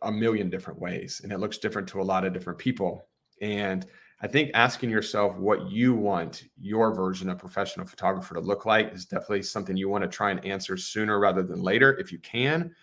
a 0.03 0.11
million 0.11 0.49
different 0.49 0.79
ways 0.79 1.21
and 1.23 1.31
it 1.31 1.39
looks 1.39 1.57
different 1.57 1.87
to 1.87 2.01
a 2.01 2.03
lot 2.03 2.25
of 2.25 2.33
different 2.33 2.59
people 2.59 3.07
and 3.41 3.85
I 4.21 4.27
think 4.27 4.51
asking 4.53 4.89
yourself 4.89 5.35
what 5.35 5.69
you 5.69 5.93
want 5.93 6.45
your 6.57 6.93
version 6.93 7.29
of 7.29 7.37
professional 7.37 7.85
photographer 7.85 8.33
to 8.35 8.39
look 8.39 8.65
like 8.65 8.93
is 8.93 9.05
definitely 9.05 9.43
something 9.43 9.75
you 9.75 9.89
want 9.89 10.03
to 10.03 10.07
try 10.07 10.31
and 10.31 10.43
answer 10.45 10.77
sooner 10.77 11.19
rather 11.19 11.43
than 11.43 11.61
later 11.61 11.97
if 11.97 12.11
you 12.11 12.19
can. 12.19 12.73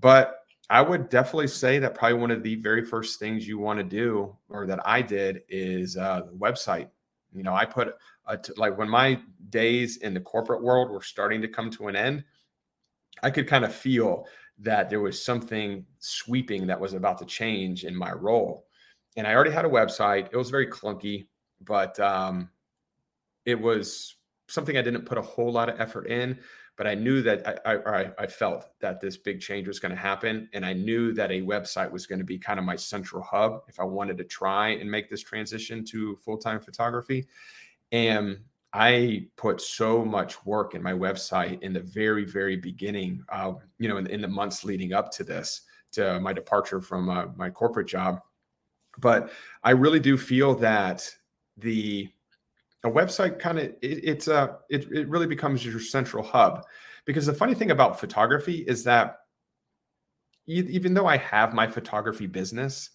But 0.00 0.40
I 0.70 0.80
would 0.82 1.08
definitely 1.08 1.46
say 1.46 1.78
that 1.78 1.94
probably 1.94 2.18
one 2.18 2.30
of 2.32 2.42
the 2.42 2.56
very 2.56 2.84
first 2.84 3.20
things 3.20 3.46
you 3.46 3.58
want 3.58 3.78
to 3.78 3.84
do, 3.84 4.36
or 4.48 4.66
that 4.66 4.80
I 4.84 5.02
did, 5.02 5.42
is 5.48 5.96
uh, 5.96 6.22
website. 6.36 6.88
You 7.32 7.44
know, 7.44 7.54
I 7.54 7.64
put 7.64 7.94
a 8.26 8.36
t- 8.36 8.52
like 8.56 8.76
when 8.76 8.88
my 8.88 9.20
days 9.50 9.98
in 9.98 10.14
the 10.14 10.20
corporate 10.20 10.62
world 10.62 10.90
were 10.90 11.02
starting 11.02 11.40
to 11.42 11.48
come 11.48 11.70
to 11.72 11.88
an 11.88 11.96
end, 11.96 12.24
I 13.22 13.30
could 13.30 13.46
kind 13.46 13.64
of 13.64 13.74
feel 13.74 14.26
that 14.58 14.90
there 14.90 15.00
was 15.00 15.22
something 15.22 15.84
sweeping 15.98 16.66
that 16.66 16.80
was 16.80 16.94
about 16.94 17.18
to 17.18 17.24
change 17.24 17.84
in 17.84 17.94
my 17.94 18.12
role 18.12 18.66
and 19.16 19.26
I 19.26 19.34
already 19.34 19.50
had 19.50 19.64
a 19.64 19.68
website. 19.68 20.28
It 20.32 20.36
was 20.36 20.50
very 20.50 20.66
clunky, 20.66 21.26
but 21.60 21.98
um, 22.00 22.50
it 23.44 23.60
was 23.60 24.16
something 24.48 24.76
I 24.76 24.82
didn't 24.82 25.06
put 25.06 25.18
a 25.18 25.22
whole 25.22 25.52
lot 25.52 25.68
of 25.68 25.80
effort 25.80 26.06
in. 26.06 26.38
But 26.78 26.86
I 26.86 26.94
knew 26.94 27.20
that 27.22 27.60
I, 27.66 27.74
I, 27.76 28.10
I 28.18 28.26
felt 28.26 28.70
that 28.80 28.98
this 28.98 29.18
big 29.18 29.40
change 29.40 29.68
was 29.68 29.78
going 29.78 29.94
to 29.94 30.00
happen, 30.00 30.48
and 30.54 30.64
I 30.64 30.72
knew 30.72 31.12
that 31.12 31.30
a 31.30 31.42
website 31.42 31.90
was 31.90 32.06
going 32.06 32.18
to 32.18 32.24
be 32.24 32.38
kind 32.38 32.58
of 32.58 32.64
my 32.64 32.76
central 32.76 33.22
hub 33.22 33.62
if 33.68 33.78
I 33.78 33.84
wanted 33.84 34.16
to 34.18 34.24
try 34.24 34.68
and 34.68 34.90
make 34.90 35.10
this 35.10 35.20
transition 35.20 35.84
to 35.86 36.16
full 36.16 36.38
time 36.38 36.60
photography. 36.60 37.28
And 37.92 38.38
I 38.72 39.26
put 39.36 39.60
so 39.60 40.02
much 40.02 40.44
work 40.46 40.74
in 40.74 40.82
my 40.82 40.94
website 40.94 41.62
in 41.62 41.74
the 41.74 41.80
very, 41.80 42.24
very 42.24 42.56
beginning, 42.56 43.22
uh, 43.28 43.52
you 43.78 43.86
know, 43.86 43.98
in, 43.98 44.06
in, 44.06 44.22
the 44.22 44.28
months 44.28 44.64
leading 44.64 44.94
up 44.94 45.10
to 45.12 45.24
this, 45.24 45.60
to 45.92 46.18
my 46.20 46.32
departure 46.32 46.80
from 46.80 47.10
uh, 47.10 47.26
my 47.36 47.50
corporate 47.50 47.86
job 47.86 48.22
but 48.98 49.30
I 49.62 49.70
really 49.70 50.00
do 50.00 50.16
feel 50.16 50.54
that 50.56 51.08
the 51.56 52.08
a 52.84 52.90
website 52.90 53.38
kind 53.38 53.58
of 53.58 53.66
it, 53.66 53.76
it's 53.82 54.28
a 54.28 54.58
it, 54.68 54.90
it 54.92 55.08
really 55.08 55.26
becomes 55.26 55.64
your 55.64 55.80
central 55.80 56.22
hub 56.22 56.64
because 57.04 57.26
the 57.26 57.34
funny 57.34 57.54
thing 57.54 57.70
about 57.70 58.00
photography 58.00 58.64
is 58.66 58.84
that 58.84 59.18
even 60.46 60.92
though 60.92 61.06
I 61.06 61.16
have 61.18 61.54
my 61.54 61.68
photography 61.68 62.26
business, 62.26 62.90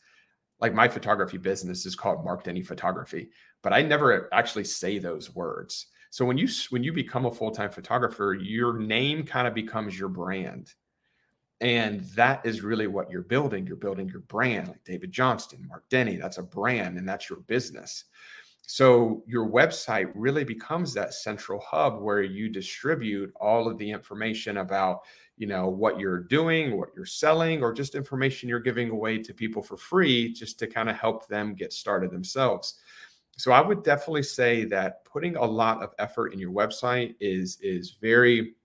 like 0.59 0.73
my 0.73 0.87
photography 0.87 1.37
business 1.37 1.85
is 1.85 1.95
called 1.95 2.25
Mark 2.25 2.43
Denney 2.43 2.65
Photography, 2.65 3.29
but 3.63 3.71
I 3.71 3.81
never 3.81 4.33
actually 4.33 4.65
say 4.65 4.99
those 4.99 5.33
words. 5.33 5.87
So 6.09 6.25
when 6.25 6.37
you 6.37 6.47
when 6.69 6.83
you 6.83 6.91
become 6.91 7.25
a 7.25 7.31
full 7.31 7.51
time 7.51 7.69
photographer, 7.69 8.33
your 8.33 8.77
name 8.77 9.23
kind 9.23 9.47
of 9.47 9.53
becomes 9.53 9.97
your 9.97 10.09
brand. 10.09 10.73
And 11.59 12.01
that 12.15 12.45
is 12.45 12.61
really 12.61 12.87
what 12.87 13.09
you're 13.09 13.23
building. 13.23 13.65
You're 13.65 13.77
building 13.77 14.07
your 14.07 14.21
brand, 14.21 14.67
like 14.67 14.83
David 14.83 15.11
Johnston, 15.11 15.65
Mark 15.67 15.89
Denney. 15.89 16.19
That's 16.19 16.37
a 16.37 16.43
brand 16.43 16.97
and 16.97 17.07
that's 17.07 17.29
your 17.29 17.39
business. 17.39 18.05
So 18.69 19.23
your 19.25 19.49
website 19.49 20.11
really 20.13 20.43
becomes 20.43 20.93
that 20.93 21.13
central 21.13 21.59
hub 21.61 22.01
where 22.01 22.21
you 22.21 22.49
distribute 22.49 23.33
all 23.39 23.67
of 23.67 23.77
the 23.77 23.89
information 23.89 24.57
about 24.57 25.01
you 25.37 25.45
know 25.45 25.69
what 25.69 25.99
you're 25.99 26.19
doing 26.19 26.77
what 26.77 26.89
you're 26.95 27.05
selling 27.05 27.61
or 27.63 27.71
just 27.71 27.95
information 27.95 28.49
you're 28.49 28.59
giving 28.59 28.89
away 28.89 29.19
to 29.19 29.33
people 29.33 29.61
for 29.61 29.77
free 29.77 30.33
just 30.33 30.59
to 30.59 30.67
kind 30.67 30.89
of 30.89 30.95
help 30.95 31.27
them 31.27 31.53
get 31.53 31.71
started 31.71 32.11
themselves 32.11 32.79
so 33.37 33.51
i 33.51 33.61
would 33.61 33.83
definitely 33.83 34.23
say 34.23 34.65
that 34.65 35.05
putting 35.05 35.35
a 35.35 35.45
lot 35.45 35.81
of 35.81 35.93
effort 35.99 36.33
in 36.33 36.39
your 36.39 36.51
website 36.51 37.15
is 37.19 37.59
is 37.61 37.97
very 38.01 38.55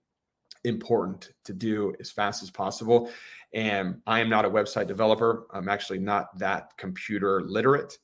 important 0.65 1.31
to 1.45 1.53
do 1.53 1.95
as 2.01 2.11
fast 2.11 2.43
as 2.43 2.51
possible 2.51 3.11
and 3.53 4.01
i 4.07 4.21
am 4.21 4.29
not 4.29 4.45
a 4.45 4.51
website 4.51 4.87
developer 4.87 5.47
i'm 5.53 5.69
actually 5.69 5.99
not 5.99 6.37
that 6.39 6.77
computer 6.77 7.43
literate 7.43 7.99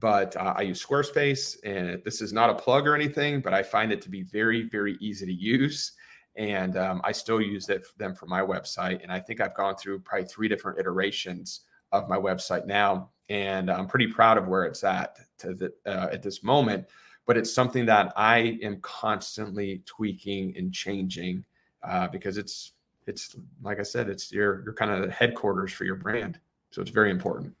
but 0.00 0.36
uh, 0.36 0.52
I 0.54 0.60
use 0.60 0.84
Squarespace, 0.84 1.56
and 1.64 2.02
this 2.04 2.20
is 2.20 2.30
not 2.30 2.50
a 2.50 2.54
plug 2.54 2.86
or 2.86 2.94
anything, 2.94 3.40
but 3.40 3.54
I 3.54 3.62
find 3.62 3.90
it 3.90 4.02
to 4.02 4.10
be 4.10 4.22
very, 4.22 4.68
very 4.68 4.98
easy 5.00 5.24
to 5.24 5.32
use 5.32 5.92
and 6.38 6.76
um, 6.76 7.00
I 7.04 7.12
still 7.12 7.40
use 7.40 7.68
it 7.68 7.84
them 7.98 8.14
for 8.14 8.26
my 8.26 8.40
website. 8.40 9.02
And 9.02 9.10
I 9.10 9.18
think 9.18 9.40
I've 9.40 9.56
gone 9.56 9.76
through 9.76 9.98
probably 10.00 10.28
three 10.28 10.48
different 10.48 10.78
iterations 10.78 11.62
of 11.90 12.08
my 12.08 12.16
website 12.16 12.64
now, 12.64 13.10
and 13.28 13.68
I'm 13.68 13.88
pretty 13.88 14.06
proud 14.06 14.38
of 14.38 14.46
where 14.46 14.64
it's 14.64 14.84
at 14.84 15.16
the, 15.38 15.72
uh, 15.84 16.08
at 16.12 16.22
this 16.22 16.44
moment. 16.44 16.86
But 17.26 17.36
it's 17.36 17.52
something 17.52 17.84
that 17.86 18.12
I 18.16 18.58
am 18.62 18.80
constantly 18.80 19.82
tweaking 19.84 20.56
and 20.56 20.72
changing 20.72 21.44
uh, 21.82 22.08
because 22.08 22.38
it's 22.38 22.72
it's 23.06 23.36
like 23.62 23.80
I 23.80 23.82
said, 23.82 24.08
it's 24.08 24.32
your 24.32 24.62
your 24.64 24.74
kind 24.74 24.90
of 24.90 25.10
headquarters 25.10 25.72
for 25.72 25.84
your 25.84 25.96
brand, 25.96 26.38
so 26.70 26.82
it's 26.82 26.90
very 26.90 27.10
important. 27.10 27.54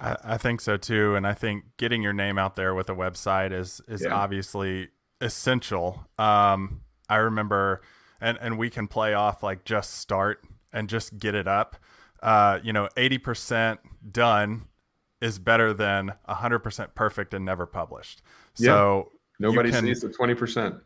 I, 0.00 0.16
I 0.24 0.36
think 0.38 0.60
so 0.60 0.76
too, 0.76 1.14
and 1.14 1.26
I 1.26 1.34
think 1.34 1.64
getting 1.76 2.02
your 2.02 2.12
name 2.12 2.38
out 2.38 2.56
there 2.56 2.74
with 2.74 2.88
a 2.88 2.94
website 2.94 3.52
is 3.52 3.80
is 3.88 4.02
yeah. 4.02 4.14
obviously 4.14 4.88
essential. 5.20 6.06
Um, 6.18 6.82
I 7.08 7.16
remember, 7.16 7.82
and 8.20 8.38
and 8.40 8.58
we 8.58 8.70
can 8.70 8.88
play 8.88 9.14
off 9.14 9.42
like 9.42 9.64
just 9.64 9.98
start 9.98 10.44
and 10.72 10.88
just 10.88 11.18
get 11.18 11.34
it 11.34 11.48
up. 11.48 11.76
Uh, 12.22 12.60
you 12.62 12.72
know, 12.72 12.88
eighty 12.96 13.18
percent 13.18 13.80
done 14.10 14.66
is 15.20 15.38
better 15.38 15.72
than 15.72 16.14
hundred 16.26 16.60
percent 16.60 16.94
perfect 16.94 17.34
and 17.34 17.44
never 17.44 17.66
published. 17.66 18.22
So 18.54 19.12
nobody 19.38 19.70
can, 19.70 19.84
sees 19.84 20.00
the 20.00 20.08
twenty 20.08 20.34
percent. 20.34 20.76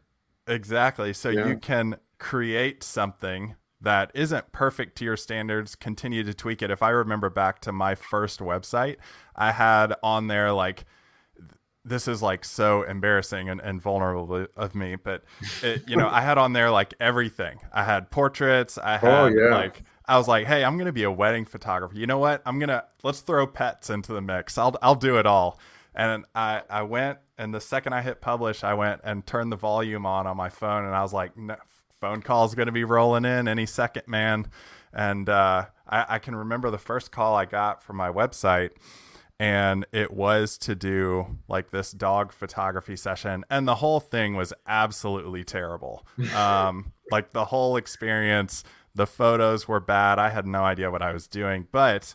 Exactly. 0.47 1.13
So 1.13 1.31
yeah. 1.31 1.49
you 1.49 1.59
can 1.59 1.97
create 2.19 2.83
something 2.83 3.57
that 3.81 4.11
isn't 4.15 4.53
perfect 4.53 4.97
to 4.99 5.05
your 5.05 5.17
standards, 5.17 5.75
continue 5.75 6.25
to 6.25 6.35
tweak 6.35 6.63
it. 6.63 6.71
If 6.71 6.83
I 6.83 6.91
remember 6.91 7.31
back 7.31 7.61
to 7.63 7.73
my 7.73 7.95
first 7.95 8.41
website, 8.41 8.97
I 9.35 9.53
had 9.53 9.95
on 10.03 10.29
there 10.29 10.53
like 10.53 10.85
this 11.85 12.09
is 12.09 12.21
like 12.21 12.45
so 12.45 12.83
embarrassing 12.83 13.49
and, 13.49 13.61
and 13.61 13.81
vulnerable 13.81 14.47
of 14.57 14.75
me, 14.75 14.97
but 14.97 15.23
it, 15.63 15.89
you 15.89 15.97
know, 15.97 16.09
I 16.09 16.21
had 16.21 16.37
on 16.37 16.53
there 16.53 16.71
like 16.71 16.95
everything. 16.99 17.59
I 17.73 17.85
had 17.85 18.11
portraits. 18.11 18.77
I 18.77 18.97
oh, 18.97 18.99
had 18.99 19.13
oh, 19.13 19.27
yeah. 19.29 19.55
like 19.55 19.85
I 20.05 20.19
was 20.19 20.27
like, 20.27 20.47
hey, 20.47 20.65
I'm 20.65 20.79
gonna 20.79 20.93
be 20.93 21.05
a 21.05 21.11
wedding 21.11 21.45
photographer. 21.45 21.95
You 21.95 22.07
know 22.07 22.19
what? 22.19 22.43
I'm 22.45 22.59
gonna 22.59 22.85
let's 23.05 23.21
throw 23.21 23.47
pets 23.47 23.89
into 23.89 24.13
the 24.13 24.21
mix. 24.21 24.59
I'll 24.59 24.77
I'll 24.83 24.97
do 24.97 25.19
it 25.19 25.27
all. 25.27 25.61
And 25.95 26.25
I 26.35 26.63
I 26.69 26.83
went 26.83 27.19
and 27.39 27.55
the 27.55 27.61
second 27.61 27.93
I 27.93 28.03
hit 28.03 28.21
publish, 28.21 28.65
I 28.65 28.75
went 28.75 29.03
and 29.05 29.25
turned 29.25 29.53
the 29.53 29.57
volume 29.57 30.07
on 30.07 30.27
on 30.27 30.37
my 30.37 30.49
phone, 30.49 30.85
and 30.85 30.95
I 30.95 31.03
was 31.03 31.13
like, 31.13 31.37
no, 31.37 31.57
phone 32.01 32.23
call's 32.23 32.55
gonna 32.55 32.73
be 32.73 32.85
rolling 32.85 33.25
in 33.25 33.49
any 33.49 33.67
second, 33.67 34.07
man. 34.07 34.49
And 34.93 35.29
uh, 35.29 35.67
I, 35.89 36.07
I 36.09 36.19
can 36.19 36.35
remember 36.35 36.71
the 36.71 36.79
first 36.79 37.11
call 37.11 37.35
I 37.37 37.45
got 37.45 37.83
from 37.83 37.97
my 37.97 38.11
website 38.11 38.71
and 39.39 39.85
it 39.93 40.13
was 40.13 40.57
to 40.57 40.75
do 40.75 41.39
like 41.49 41.71
this 41.71 41.93
dog 41.93 42.33
photography 42.33 42.97
session 42.97 43.45
and 43.51 43.69
the 43.69 43.75
whole 43.77 44.01
thing 44.01 44.35
was 44.35 44.53
absolutely 44.67 45.45
terrible. 45.45 46.07
Um, 46.35 46.93
like 47.11 47.33
the 47.33 47.47
whole 47.47 47.77
experience 47.77 48.65
the 48.95 49.07
photos 49.07 49.69
were 49.69 49.79
bad. 49.79 50.19
I 50.19 50.31
had 50.31 50.47
no 50.47 50.65
idea 50.65 50.91
what 50.91 51.03
i 51.03 51.13
was 51.13 51.27
doing. 51.27 51.69
But 51.71 52.15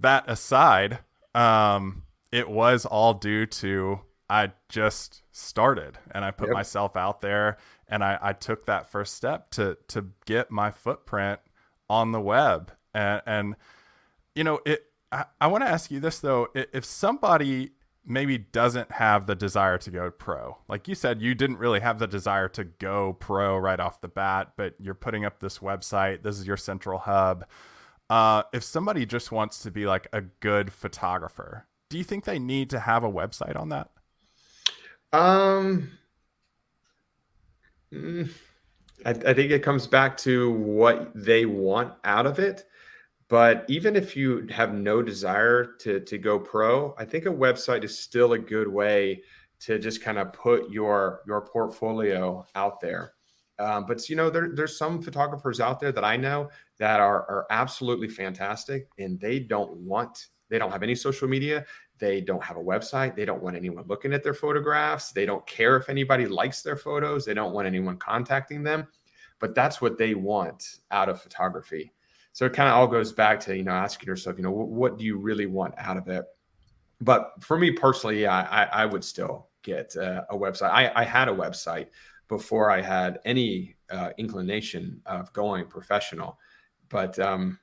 that 0.00 0.24
aside 0.26 1.00
um, 1.34 2.02
it 2.32 2.48
was 2.48 2.86
all 2.86 3.14
due 3.14 3.46
to 3.46 4.00
i 4.34 4.52
just 4.68 5.22
started 5.32 5.98
and 6.12 6.24
i 6.24 6.30
put 6.30 6.48
yep. 6.48 6.54
myself 6.54 6.96
out 6.96 7.20
there 7.20 7.56
and 7.86 8.02
I, 8.02 8.18
I 8.20 8.32
took 8.32 8.64
that 8.66 8.90
first 8.90 9.14
step 9.14 9.50
to 9.52 9.76
to 9.88 10.06
get 10.24 10.50
my 10.50 10.70
footprint 10.70 11.40
on 11.88 12.12
the 12.12 12.20
web 12.20 12.72
and 12.94 13.22
and 13.26 13.56
you 14.34 14.44
know 14.44 14.60
it 14.64 14.86
I, 15.14 15.24
I 15.40 15.46
want 15.46 15.64
to 15.64 15.70
ask 15.70 15.90
you 15.90 16.00
this 16.00 16.18
though: 16.18 16.48
if 16.54 16.84
somebody 16.84 17.70
maybe 18.04 18.36
doesn't 18.36 18.90
have 18.92 19.26
the 19.26 19.34
desire 19.34 19.78
to 19.78 19.90
go 19.90 20.10
pro, 20.10 20.58
like 20.68 20.88
you 20.88 20.94
said, 20.94 21.22
you 21.22 21.34
didn't 21.34 21.58
really 21.58 21.80
have 21.80 21.98
the 21.98 22.06
desire 22.06 22.48
to 22.48 22.64
go 22.64 23.14
pro 23.14 23.56
right 23.56 23.78
off 23.78 24.00
the 24.00 24.08
bat, 24.08 24.52
but 24.56 24.74
you're 24.78 24.94
putting 24.94 25.24
up 25.24 25.38
this 25.38 25.60
website. 25.60 26.22
This 26.22 26.38
is 26.38 26.46
your 26.46 26.56
central 26.56 26.98
hub. 26.98 27.46
Uh, 28.10 28.42
if 28.52 28.62
somebody 28.62 29.06
just 29.06 29.32
wants 29.32 29.60
to 29.60 29.70
be 29.70 29.86
like 29.86 30.08
a 30.12 30.20
good 30.20 30.72
photographer, 30.72 31.66
do 31.88 31.96
you 31.96 32.04
think 32.04 32.24
they 32.24 32.38
need 32.38 32.68
to 32.70 32.80
have 32.80 33.04
a 33.04 33.10
website 33.10 33.58
on 33.58 33.68
that? 33.70 33.90
Um, 35.14 35.92
mm, 37.92 38.28
I, 39.06 39.10
I 39.10 39.32
think 39.32 39.52
it 39.52 39.62
comes 39.62 39.86
back 39.86 40.16
to 40.18 40.50
what 40.50 41.12
they 41.14 41.46
want 41.46 41.94
out 42.02 42.26
of 42.26 42.40
it. 42.40 42.64
But 43.28 43.64
even 43.68 43.94
if 43.94 44.16
you 44.16 44.46
have 44.50 44.74
no 44.74 45.02
desire 45.02 45.76
to, 45.80 46.00
to 46.00 46.18
go 46.18 46.38
pro, 46.38 46.94
I 46.98 47.04
think 47.04 47.26
a 47.26 47.30
website 47.30 47.84
is 47.84 47.96
still 47.96 48.32
a 48.32 48.38
good 48.38 48.66
way 48.66 49.22
to 49.60 49.78
just 49.78 50.02
kind 50.02 50.18
of 50.18 50.32
put 50.32 50.68
your 50.70 51.20
your 51.26 51.42
portfolio 51.42 52.44
out 52.56 52.80
there. 52.80 53.12
Um, 53.60 53.86
but 53.86 54.08
you 54.08 54.16
know, 54.16 54.30
there, 54.30 54.50
there's 54.52 54.76
some 54.76 55.00
photographers 55.00 55.60
out 55.60 55.78
there 55.78 55.92
that 55.92 56.04
I 56.04 56.16
know 56.16 56.50
that 56.78 56.98
are 56.98 57.22
are 57.30 57.46
absolutely 57.50 58.08
fantastic, 58.08 58.88
and 58.98 59.18
they 59.20 59.38
don't 59.38 59.72
want 59.76 60.26
they 60.50 60.58
don't 60.58 60.72
have 60.72 60.82
any 60.82 60.94
social 60.94 61.28
media. 61.28 61.64
They 62.04 62.20
don't 62.20 62.44
have 62.44 62.58
a 62.58 62.62
website. 62.62 63.16
They 63.16 63.24
don't 63.24 63.42
want 63.42 63.56
anyone 63.56 63.86
looking 63.88 64.12
at 64.12 64.22
their 64.22 64.34
photographs. 64.34 65.10
They 65.10 65.24
don't 65.24 65.44
care 65.46 65.74
if 65.78 65.88
anybody 65.88 66.26
likes 66.26 66.60
their 66.60 66.76
photos. 66.76 67.24
They 67.24 67.32
don't 67.32 67.54
want 67.54 67.66
anyone 67.66 67.96
contacting 67.96 68.62
them. 68.62 68.88
But 69.38 69.54
that's 69.54 69.80
what 69.80 69.96
they 69.96 70.14
want 70.14 70.80
out 70.90 71.08
of 71.08 71.22
photography. 71.22 71.94
So 72.34 72.44
it 72.44 72.52
kind 72.52 72.68
of 72.68 72.74
all 72.74 72.86
goes 72.86 73.14
back 73.14 73.40
to, 73.40 73.56
you 73.56 73.62
know, 73.62 73.72
asking 73.72 74.06
yourself, 74.06 74.36
you 74.36 74.42
know, 74.42 74.50
what, 74.50 74.68
what 74.68 74.98
do 74.98 75.04
you 75.06 75.16
really 75.16 75.46
want 75.46 75.72
out 75.78 75.96
of 75.96 76.08
it? 76.08 76.26
But 77.00 77.32
for 77.40 77.58
me 77.58 77.70
personally, 77.70 78.20
yeah, 78.20 78.46
I, 78.50 78.82
I 78.82 78.84
would 78.84 79.02
still 79.02 79.48
get 79.62 79.96
uh, 79.96 80.24
a 80.28 80.36
website. 80.36 80.72
I, 80.72 80.92
I, 80.94 81.04
had 81.04 81.28
a 81.28 81.34
website 81.34 81.86
before 82.28 82.70
I 82.70 82.82
had 82.82 83.18
any 83.24 83.76
uh, 83.88 84.10
inclination 84.18 85.00
of 85.06 85.32
going 85.32 85.64
professional. 85.68 86.38
But 86.90 87.18
um, 87.18 87.58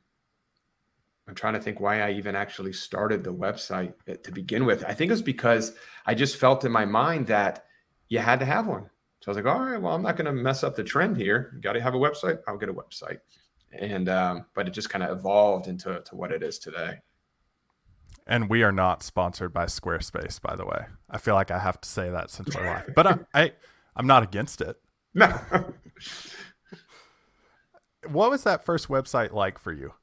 I'm 1.32 1.36
trying 1.36 1.54
to 1.54 1.60
think 1.62 1.80
why 1.80 2.02
I 2.02 2.12
even 2.12 2.36
actually 2.36 2.74
started 2.74 3.24
the 3.24 3.34
website 3.34 3.94
to 4.22 4.32
begin 4.32 4.66
with. 4.66 4.84
I 4.86 4.94
think 4.94 5.10
it 5.10 5.14
was 5.14 5.22
because 5.22 5.74
I 6.06 6.14
just 6.14 6.36
felt 6.36 6.66
in 6.66 6.72
my 6.72 6.86
mind 6.86 7.26
that 7.28 7.66
you 8.10 8.20
had 8.20 8.40
to 8.42 8.46
have 8.46 8.68
one. 8.68 8.90
So 9.22 9.30
I 9.30 9.36
was 9.36 9.38
like, 9.38 9.56
all 9.56 9.62
right, 9.62 9.82
well, 9.82 9.96
I'm 9.96 10.02
not 10.02 10.18
going 10.18 10.26
to 10.26 10.34
mess 10.34 10.64
up 10.64 10.76
the 10.76 10.84
trend 10.84 11.16
here. 11.16 11.52
You 11.56 11.62
got 11.62 11.74
to 11.74 11.82
have 11.82 11.96
a 11.96 11.98
website. 11.98 12.40
I'll 12.48 12.58
get 12.58 12.70
a 12.70 12.74
website 12.74 13.20
and 13.74 14.10
um, 14.10 14.46
but 14.54 14.68
it 14.68 14.72
just 14.72 14.90
kind 14.90 15.04
of 15.04 15.18
evolved 15.18 15.68
into 15.68 16.02
to 16.02 16.16
what 16.16 16.32
it 16.32 16.44
is 16.44 16.60
today. 16.60 17.00
And 18.28 18.50
we 18.50 18.64
are 18.64 18.72
not 18.72 19.04
sponsored 19.04 19.54
by 19.54 19.66
Squarespace, 19.66 20.42
by 20.42 20.56
the 20.56 20.66
way. 20.66 20.86
I 21.10 21.18
feel 21.18 21.36
like 21.36 21.52
I 21.52 21.60
have 21.60 21.82
to 21.82 21.90
say 21.90 22.10
that 22.10 22.30
since 22.30 22.56
we're 22.56 22.66
live, 22.66 22.90
but 22.96 23.08
I'm, 23.08 23.26
I 23.34 23.54
I'm 23.96 24.08
not 24.08 24.24
against 24.24 24.62
it. 24.62 24.78
No. 25.14 25.28
what 28.10 28.30
was 28.30 28.44
that 28.44 28.66
first 28.66 28.88
website 28.88 29.34
like 29.34 29.60
for 29.60 29.74
you? 29.74 29.94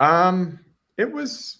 Um, 0.00 0.60
it 0.96 1.10
was, 1.10 1.58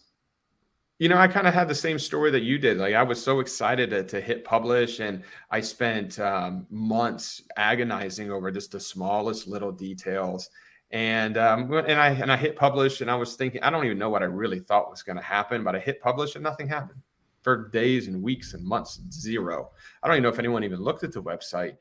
you 0.99 1.09
know, 1.09 1.17
I 1.17 1.29
kind 1.29 1.47
of 1.47 1.55
had 1.55 1.69
the 1.69 1.75
same 1.75 1.99
story 1.99 2.31
that 2.31 2.43
you 2.43 2.59
did. 2.59 2.79
Like 2.79 2.95
I 2.95 3.03
was 3.03 3.23
so 3.23 3.41
excited 3.41 3.91
to, 3.91 4.05
to 4.05 4.21
hit 4.21 4.45
publish, 4.45 5.01
and 5.01 5.23
I 5.51 5.61
spent 5.61 6.19
um, 6.19 6.67
months 6.71 7.43
agonizing 7.57 8.31
over 8.31 8.51
just 8.51 8.73
the 8.73 8.81
smallest 8.81 9.47
little 9.47 9.73
details 9.73 10.51
and 10.95 11.37
um, 11.39 11.73
and 11.73 12.01
I 12.01 12.11
and 12.11 12.31
I 12.31 12.37
hit 12.37 12.55
publish, 12.55 13.01
and 13.01 13.11
I 13.11 13.17
was 13.17 13.35
thinking, 13.35 13.61
I 13.63 13.71
don't 13.71 13.85
even 13.85 13.99
know 13.99 14.11
what 14.11 14.23
I 14.23 14.27
really 14.27 14.61
thought 14.61 14.91
was 14.91 15.03
going 15.03 15.17
to 15.17 15.23
happen, 15.23 15.65
but 15.65 15.75
I 15.75 15.81
hit 15.81 16.01
publish, 16.01 16.37
and 16.37 16.45
nothing 16.45 16.69
happened 16.69 17.01
for 17.43 17.69
days 17.69 18.07
and 18.07 18.23
weeks 18.23 18.55
and 18.55 18.65
months. 18.65 19.01
Zero. 19.11 19.73
I 20.03 20.07
don't 20.07 20.15
even 20.15 20.23
know 20.23 20.29
if 20.29 20.39
anyone 20.39 20.63
even 20.63 20.79
looked 20.79 21.03
at 21.03 21.13
the 21.13 21.21
website, 21.21 21.77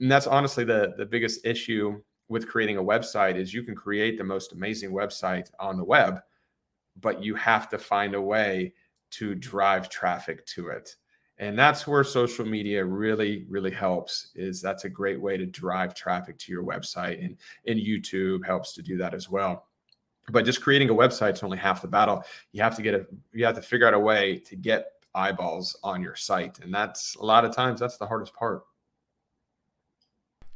and 0.00 0.10
that's 0.10 0.26
honestly 0.26 0.64
the 0.64 0.94
the 0.98 1.06
biggest 1.06 1.46
issue 1.46 2.02
with 2.28 2.48
creating 2.48 2.76
a 2.76 2.82
website 2.82 3.36
is 3.36 3.54
you 3.54 3.62
can 3.62 3.74
create 3.74 4.18
the 4.18 4.24
most 4.24 4.52
amazing 4.52 4.90
website 4.90 5.50
on 5.60 5.76
the 5.76 5.84
web, 5.84 6.20
but 7.00 7.22
you 7.22 7.34
have 7.34 7.68
to 7.68 7.78
find 7.78 8.14
a 8.14 8.20
way 8.20 8.72
to 9.10 9.34
drive 9.34 9.88
traffic 9.88 10.44
to 10.46 10.68
it. 10.68 10.96
And 11.38 11.58
that's 11.58 11.86
where 11.86 12.02
social 12.02 12.46
media 12.46 12.84
really 12.84 13.44
really 13.48 13.70
helps 13.70 14.30
is 14.34 14.62
that's 14.62 14.84
a 14.84 14.88
great 14.88 15.20
way 15.20 15.36
to 15.36 15.46
drive 15.46 15.94
traffic 15.94 16.38
to 16.38 16.52
your 16.52 16.64
website 16.64 17.22
and 17.22 17.36
and 17.66 17.78
youtube 17.78 18.44
helps 18.44 18.72
to 18.72 18.82
do 18.82 18.96
that 18.96 19.12
as 19.12 19.28
well. 19.28 19.66
But 20.30 20.44
just 20.44 20.62
creating 20.62 20.88
a 20.88 20.94
website 20.94 21.34
is 21.34 21.42
only 21.42 21.58
half 21.58 21.82
the 21.82 21.88
battle. 21.88 22.24
You 22.52 22.62
have 22.62 22.74
to 22.76 22.82
get 22.82 22.94
a 22.94 23.06
you 23.34 23.44
have 23.44 23.54
to 23.56 23.62
figure 23.62 23.86
out 23.86 23.94
a 23.94 23.98
way 23.98 24.38
to 24.38 24.56
get 24.56 24.86
eyeballs 25.14 25.78
on 25.82 26.02
your 26.02 26.14
site 26.14 26.58
and 26.60 26.72
that's 26.72 27.16
a 27.16 27.24
lot 27.24 27.42
of 27.42 27.54
times 27.54 27.80
that's 27.80 27.96
the 27.96 28.06
hardest 28.06 28.34
part 28.34 28.64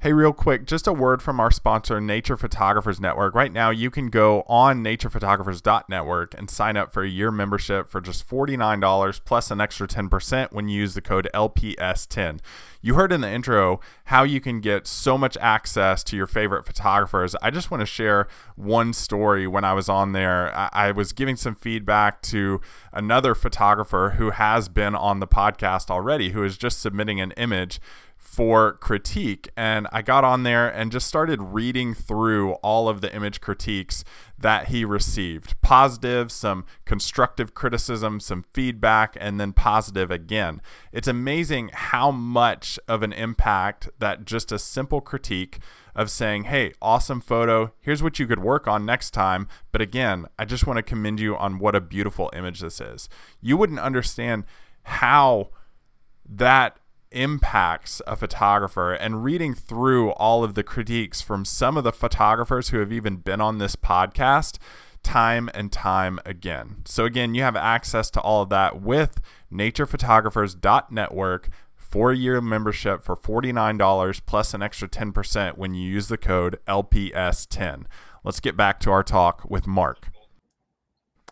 Hey, 0.03 0.15
real 0.15 0.33
quick, 0.33 0.65
just 0.65 0.87
a 0.87 0.95
word 0.95 1.21
from 1.21 1.41
our 1.41 1.51
sponsor, 1.51 2.01
Nature 2.01 2.39
Photographers 2.39 3.01
Network. 3.01 3.35
Right 3.35 3.53
now, 3.53 3.69
you 3.69 3.91
can 3.91 4.09
go 4.09 4.45
on 4.47 4.83
naturephotographers.network 4.83 6.33
and 6.39 6.49
sign 6.49 6.79
up 6.79 6.91
for 6.91 7.03
a 7.03 7.09
year 7.09 7.31
membership 7.31 7.87
for 7.87 8.01
just 8.01 8.27
$49 8.27 9.21
plus 9.27 9.51
an 9.51 9.61
extra 9.61 9.87
10% 9.87 10.53
when 10.53 10.71
you 10.71 10.81
use 10.81 10.95
the 10.95 11.03
code 11.03 11.29
LPS10. 11.35 12.41
You 12.81 12.95
heard 12.95 13.13
in 13.13 13.21
the 13.21 13.29
intro 13.29 13.79
how 14.05 14.23
you 14.23 14.41
can 14.41 14.63
get 14.63 14.87
so 14.87 15.19
much 15.19 15.37
access 15.37 16.03
to 16.05 16.17
your 16.17 16.27
favorite 16.27 16.65
photographers. 16.65 17.37
I 17.43 17.51
just 17.51 17.71
want 17.71 17.83
to 17.83 17.87
share 17.87 18.27
one 18.57 18.95
story 18.95 19.47
when 19.47 19.65
I 19.65 19.75
was 19.75 19.91
on 19.91 20.13
there. 20.13 20.57
I, 20.57 20.71
I 20.73 20.91
was 20.93 21.13
giving 21.13 21.37
some 21.37 21.55
feedback 21.55 22.23
to 22.23 22.63
another 22.91 23.35
photographer 23.35 24.15
who 24.17 24.31
has 24.31 24.71
been 24.71 24.95
on 24.95 25.21
the 25.21 25.29
podcast 25.29 25.91
already, 25.91 26.31
who 26.31 26.43
is 26.43 26.57
just 26.57 26.81
submitting 26.81 27.21
an 27.21 27.33
image 27.33 27.83
for 28.21 28.75
critique. 28.75 29.49
And 29.57 29.89
I 29.91 30.03
got 30.03 30.23
on 30.25 30.43
there 30.45 30.69
and 30.69 30.93
just 30.93 31.09
started 31.09 31.41
reading 31.41 31.95
through 31.95 32.53
all 32.63 32.89
of 32.89 33.01
the 33.01 33.13
image 33.13 33.41
critiques 33.41 34.05
that 34.39 34.69
he 34.69 34.85
received 34.85 35.61
positive, 35.63 36.31
some 36.31 36.67
constructive 36.85 37.55
criticism, 37.55 38.21
some 38.21 38.45
feedback, 38.53 39.17
and 39.19 39.41
then 39.41 39.55
positive 39.55 40.11
again. 40.11 40.61
It's 40.93 41.09
amazing 41.09 41.71
how 41.73 42.11
much 42.11 42.79
of 42.87 43.03
an 43.03 43.15
impact 43.15 43.89
that 43.99 44.27
just 44.27 44.53
a 44.53 44.59
simple 44.59 45.01
critique 45.01 45.59
of 45.95 46.11
saying, 46.11 46.45
hey, 46.45 46.73
awesome 46.81 47.23
photo, 47.23 47.73
here's 47.81 48.03
what 48.03 48.19
you 48.19 48.27
could 48.27 48.43
work 48.43 48.69
on 48.69 48.85
next 48.85 49.13
time. 49.13 49.49
But 49.73 49.81
again, 49.81 50.27
I 50.39 50.45
just 50.45 50.67
want 50.67 50.77
to 50.77 50.83
commend 50.83 51.21
you 51.21 51.37
on 51.37 51.59
what 51.59 51.75
a 51.75 51.81
beautiful 51.81 52.31
image 52.35 52.61
this 52.61 52.81
is. 52.83 53.09
You 53.41 53.57
wouldn't 53.57 53.81
understand 53.81 54.45
how 54.85 55.49
that 56.29 56.77
impacts 57.13 58.01
a 58.07 58.17
photographer 58.17 58.93
and 58.93 59.25
reading 59.25 59.55
through 59.55 60.11
all 60.13 60.45
of 60.45 60.55
the 60.55 60.63
critiques 60.63 61.21
from 61.21 61.45
some 61.45 61.77
of 61.77 61.85
the 61.85 61.93
photographers 61.93 62.69
who 62.69 62.79
have 62.79 62.93
even 62.93 63.17
been 63.17 63.41
on 63.41 63.59
this 63.59 63.77
podcast 63.77 64.59
time 65.03 65.51
and 65.55 65.73
time 65.73 66.21
again. 66.25 66.83
So 66.85 67.05
again, 67.05 67.35
you 67.35 67.43
have 67.43 67.57
access 67.57 68.11
to 68.11 68.21
all 68.21 68.43
of 68.43 68.49
that 68.51 68.81
with 68.81 69.21
naturephotographers.network 69.53 71.49
four 71.75 72.13
year 72.13 72.41
membership 72.41 73.03
for 73.03 73.17
$49 73.17 74.21
plus 74.25 74.55
an 74.55 74.63
extra 74.63 74.89
10% 74.89 75.57
when 75.57 75.75
you 75.75 75.91
use 75.91 76.09
the 76.09 76.17
code 76.17 76.59
LPS10. 76.69 77.85
Let's 78.23 78.41
get 78.41 78.57
back 78.57 78.79
to 78.81 78.91
our 78.91 79.03
talk 79.03 79.45
with 79.49 79.67
Mark. 79.67 80.11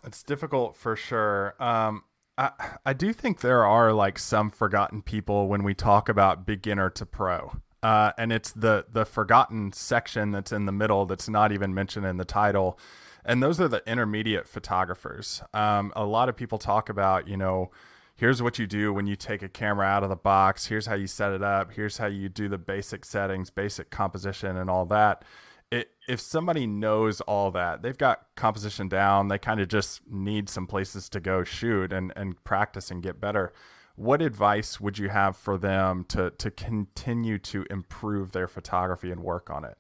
It's 0.04 0.22
difficult 0.22 0.76
for 0.76 0.96
sure. 0.96 1.54
Um, 1.60 2.02
I, 2.38 2.52
I 2.86 2.92
do 2.92 3.12
think 3.12 3.40
there 3.40 3.66
are 3.66 3.92
like 3.92 4.18
some 4.18 4.50
forgotten 4.50 5.02
people 5.02 5.48
when 5.48 5.64
we 5.64 5.74
talk 5.74 6.08
about 6.08 6.46
beginner 6.46 6.88
to 6.90 7.04
pro. 7.04 7.56
Uh, 7.82 8.12
and 8.16 8.32
it's 8.32 8.52
the 8.52 8.86
the 8.90 9.04
forgotten 9.04 9.72
section 9.72 10.30
that's 10.30 10.52
in 10.52 10.66
the 10.66 10.72
middle 10.72 11.04
that's 11.04 11.28
not 11.28 11.52
even 11.52 11.74
mentioned 11.74 12.06
in 12.06 12.16
the 12.16 12.24
title. 12.24 12.78
And 13.24 13.42
those 13.42 13.60
are 13.60 13.68
the 13.68 13.82
intermediate 13.86 14.48
photographers. 14.48 15.42
Um, 15.52 15.92
a 15.94 16.06
lot 16.06 16.28
of 16.28 16.36
people 16.36 16.58
talk 16.58 16.88
about, 16.88 17.28
you 17.28 17.36
know, 17.36 17.70
here's 18.16 18.42
what 18.42 18.58
you 18.58 18.66
do 18.66 18.92
when 18.92 19.06
you 19.06 19.16
take 19.16 19.42
a 19.42 19.48
camera 19.48 19.86
out 19.86 20.02
of 20.02 20.08
the 20.08 20.16
box. 20.16 20.66
Here's 20.66 20.86
how 20.86 20.94
you 20.94 21.06
set 21.06 21.32
it 21.32 21.42
up. 21.42 21.72
Here's 21.72 21.98
how 21.98 22.06
you 22.06 22.28
do 22.28 22.48
the 22.48 22.58
basic 22.58 23.04
settings, 23.04 23.50
basic 23.50 23.90
composition, 23.90 24.56
and 24.56 24.70
all 24.70 24.86
that 24.86 25.24
it, 25.70 25.90
if 26.08 26.20
somebody 26.20 26.66
knows 26.66 27.20
all 27.22 27.50
that, 27.50 27.82
they've 27.82 27.98
got 27.98 28.26
composition 28.36 28.88
down, 28.88 29.28
they 29.28 29.38
kind 29.38 29.60
of 29.60 29.68
just 29.68 30.00
need 30.08 30.48
some 30.48 30.66
places 30.66 31.08
to 31.10 31.20
go 31.20 31.44
shoot 31.44 31.92
and, 31.92 32.12
and 32.16 32.42
practice 32.44 32.90
and 32.90 33.02
get 33.02 33.20
better. 33.20 33.52
What 33.96 34.22
advice 34.22 34.80
would 34.80 34.98
you 34.98 35.08
have 35.08 35.36
for 35.36 35.58
them 35.58 36.04
to, 36.08 36.30
to 36.30 36.50
continue 36.50 37.38
to 37.40 37.66
improve 37.68 38.32
their 38.32 38.48
photography 38.48 39.10
and 39.10 39.22
work 39.22 39.50
on 39.50 39.64
it? 39.64 39.76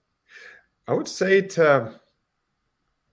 I 0.86 0.92
would 0.92 1.08
say 1.08 1.40
to 1.42 2.00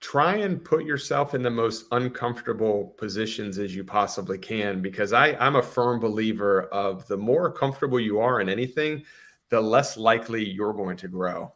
try 0.00 0.36
and 0.36 0.62
put 0.62 0.84
yourself 0.84 1.34
in 1.34 1.42
the 1.42 1.50
most 1.50 1.86
uncomfortable 1.92 2.94
positions 2.98 3.58
as 3.58 3.74
you 3.74 3.84
possibly 3.84 4.36
can 4.36 4.82
because 4.82 5.12
I, 5.12 5.32
I'm 5.34 5.56
a 5.56 5.62
firm 5.62 6.00
believer 6.00 6.64
of 6.64 7.06
the 7.06 7.16
more 7.16 7.50
comfortable 7.50 7.98
you 7.98 8.20
are 8.20 8.40
in 8.40 8.48
anything, 8.48 9.04
the 9.48 9.60
less 9.60 9.96
likely 9.96 10.44
you're 10.44 10.74
going 10.74 10.96
to 10.98 11.08
grow. 11.08 11.52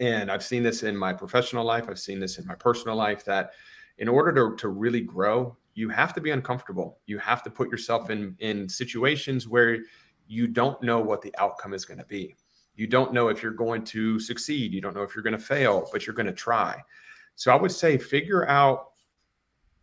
And 0.00 0.32
I've 0.32 0.42
seen 0.42 0.62
this 0.62 0.82
in 0.82 0.96
my 0.96 1.12
professional 1.12 1.64
life, 1.64 1.84
I've 1.88 1.98
seen 1.98 2.18
this 2.18 2.38
in 2.38 2.46
my 2.46 2.54
personal 2.54 2.96
life 2.96 3.24
that 3.26 3.52
in 3.98 4.08
order 4.08 4.32
to, 4.32 4.56
to 4.56 4.68
really 4.68 5.02
grow, 5.02 5.56
you 5.74 5.90
have 5.90 6.14
to 6.14 6.20
be 6.20 6.30
uncomfortable. 6.30 6.98
You 7.06 7.18
have 7.18 7.42
to 7.44 7.50
put 7.50 7.70
yourself 7.70 8.10
in 8.10 8.34
in 8.40 8.68
situations 8.68 9.46
where 9.46 9.78
you 10.26 10.46
don't 10.46 10.82
know 10.82 11.00
what 11.00 11.20
the 11.20 11.34
outcome 11.38 11.74
is 11.74 11.84
going 11.84 11.98
to 11.98 12.06
be. 12.06 12.34
You 12.76 12.86
don't 12.86 13.12
know 13.12 13.28
if 13.28 13.42
you're 13.42 13.52
going 13.52 13.84
to 13.84 14.18
succeed, 14.18 14.72
you 14.72 14.80
don't 14.80 14.94
know 14.94 15.02
if 15.02 15.14
you're 15.14 15.22
going 15.22 15.38
to 15.38 15.44
fail, 15.44 15.88
but 15.92 16.06
you're 16.06 16.14
going 16.14 16.26
to 16.26 16.32
try. 16.32 16.80
So 17.36 17.52
I 17.52 17.56
would 17.56 17.72
say 17.72 17.98
figure 17.98 18.48
out 18.48 18.92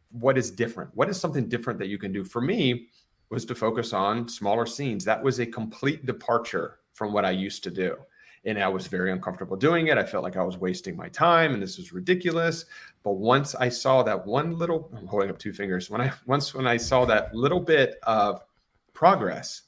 what 0.10 0.38
is 0.38 0.50
different. 0.50 0.90
What 0.96 1.10
is 1.10 1.20
something 1.20 1.48
different 1.48 1.78
that 1.80 1.88
you 1.88 1.98
can 1.98 2.12
do? 2.12 2.24
For 2.24 2.42
me, 2.42 2.88
was 3.30 3.46
to 3.46 3.56
focus 3.56 3.94
on 3.94 4.28
smaller 4.28 4.66
scenes. 4.66 5.04
That 5.04 5.22
was 5.22 5.40
a 5.40 5.46
complete 5.46 6.06
departure 6.06 6.80
from 6.94 7.12
what 7.12 7.26
I 7.26 7.32
used 7.32 7.64
to 7.66 7.72
do 7.72 7.98
and 8.46 8.58
I 8.60 8.68
was 8.68 8.88
very 8.88 9.12
uncomfortable 9.12 9.58
doing 9.58 9.88
it. 9.88 9.98
I 9.98 10.06
felt 10.06 10.24
like 10.24 10.38
I 10.38 10.44
was 10.44 10.58
wasting 10.58 10.96
my 10.96 11.10
time 11.10 11.54
and 11.54 11.62
this 11.62 11.78
was 11.78 11.92
ridiculous. 11.92 12.66
But 13.04 13.14
once 13.14 13.56
I 13.56 13.70
saw 13.70 14.04
that 14.04 14.26
one 14.26 14.58
little, 14.58 14.92
I'm 14.96 15.08
holding 15.08 15.30
up 15.30 15.38
two 15.38 15.54
fingers. 15.54 15.90
When 15.90 16.02
I 16.02 16.12
once 16.26 16.54
when 16.54 16.68
I 16.68 16.78
saw 16.78 17.06
that 17.06 17.34
little 17.34 17.60
bit 17.60 17.96
of 18.04 18.44
progress, 18.94 19.64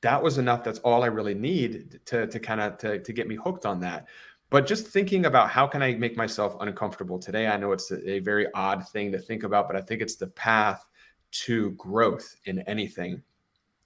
that 0.00 0.22
was 0.22 0.38
enough. 0.38 0.64
That's 0.64 0.78
all 0.80 1.02
I 1.02 1.06
really 1.06 1.34
need 1.34 2.00
to 2.06 2.26
to 2.26 2.40
kind 2.40 2.60
of 2.60 2.78
to, 2.78 2.98
to 3.00 3.12
get 3.12 3.28
me 3.28 3.36
hooked 3.36 3.66
on 3.66 3.80
that. 3.80 4.06
But 4.50 4.66
just 4.66 4.86
thinking 4.86 5.26
about 5.26 5.50
how 5.50 5.66
can 5.66 5.82
I 5.82 5.94
make 5.94 6.16
myself 6.16 6.56
uncomfortable 6.60 7.18
today? 7.18 7.48
I 7.48 7.56
know 7.56 7.72
it's 7.72 7.90
a, 7.90 8.08
a 8.08 8.18
very 8.20 8.46
odd 8.54 8.86
thing 8.88 9.10
to 9.12 9.18
think 9.18 9.42
about, 9.42 9.66
but 9.66 9.76
I 9.76 9.80
think 9.80 10.00
it's 10.00 10.16
the 10.16 10.28
path 10.28 10.86
to 11.32 11.72
growth 11.72 12.36
in 12.44 12.60
anything. 12.60 13.20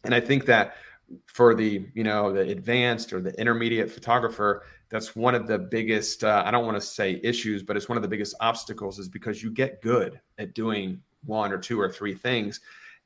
And 0.05 0.15
I 0.15 0.21
think 0.21 0.45
that 0.47 0.75
for 1.27 1.55
the 1.55 1.87
you 1.95 2.05
know 2.05 2.33
the 2.33 2.41
advanced 2.51 3.13
or 3.13 3.21
the 3.21 3.39
intermediate 3.41 3.91
photographer 3.91 4.65
that's 4.91 5.17
one 5.17 5.35
of 5.35 5.47
the 5.47 5.59
biggest 5.59 6.23
uh, 6.23 6.43
i 6.45 6.51
don't 6.51 6.67
want 6.67 6.77
to 6.77 6.87
say 6.87 7.19
issues 7.23 7.63
but 7.63 7.77
it's 7.77 7.89
one 7.89 7.97
of 7.97 8.03
the 8.03 8.09
biggest 8.09 8.35
obstacles 8.41 8.99
is 8.99 9.09
because 9.09 9.43
you 9.43 9.51
get 9.51 9.81
good 9.81 10.21
at 10.39 10.55
doing 10.55 11.01
one 11.25 11.53
or 11.53 11.59
two 11.59 11.81
or 11.81 11.91
three 11.91 12.15
things 12.15 12.61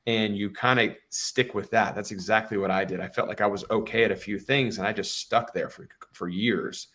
and 0.07 0.37
you 0.37 0.51
kind 0.51 0.81
of 0.81 0.97
stick 1.11 1.55
with 1.55 1.71
that. 1.71 1.95
That's 1.95 2.11
exactly 2.11 2.59
what 2.59 2.71
i 2.71 2.85
did. 2.85 3.01
I 3.01 3.09
felt 3.09 3.29
like 3.29 3.41
i 3.41 3.47
was 3.47 3.65
okay 3.71 4.05
at 4.05 4.11
a 4.11 4.17
few 4.17 4.39
things 4.39 4.79
and 4.79 4.87
i 4.87 4.93
just 4.93 5.19
stuck 5.19 5.53
there 5.55 5.69
for 5.69 5.89
for 6.13 6.29
years. 6.29 6.89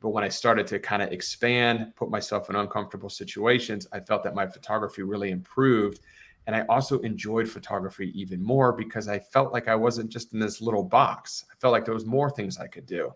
But 0.00 0.10
when 0.10 0.24
i 0.24 0.28
started 0.28 0.66
to 0.68 0.80
kind 0.80 1.02
of 1.02 1.12
expand 1.12 1.94
put 1.94 2.10
myself 2.10 2.50
in 2.50 2.56
uncomfortable 2.56 3.08
situations 3.08 3.86
i 3.92 4.00
felt 4.00 4.24
that 4.24 4.34
my 4.34 4.46
photography 4.46 5.02
really 5.02 5.30
improved 5.30 6.00
and 6.46 6.56
I 6.56 6.62
also 6.68 6.98
enjoyed 7.00 7.48
photography 7.48 8.12
even 8.20 8.42
more 8.42 8.72
because 8.72 9.08
I 9.08 9.18
felt 9.18 9.52
like 9.52 9.68
I 9.68 9.76
wasn't 9.76 10.10
just 10.10 10.32
in 10.32 10.40
this 10.40 10.60
little 10.60 10.82
box. 10.82 11.44
I 11.50 11.54
felt 11.60 11.72
like 11.72 11.84
there 11.84 11.94
was 11.94 12.06
more 12.06 12.30
things 12.30 12.58
I 12.58 12.66
could 12.66 12.86
do. 12.86 13.12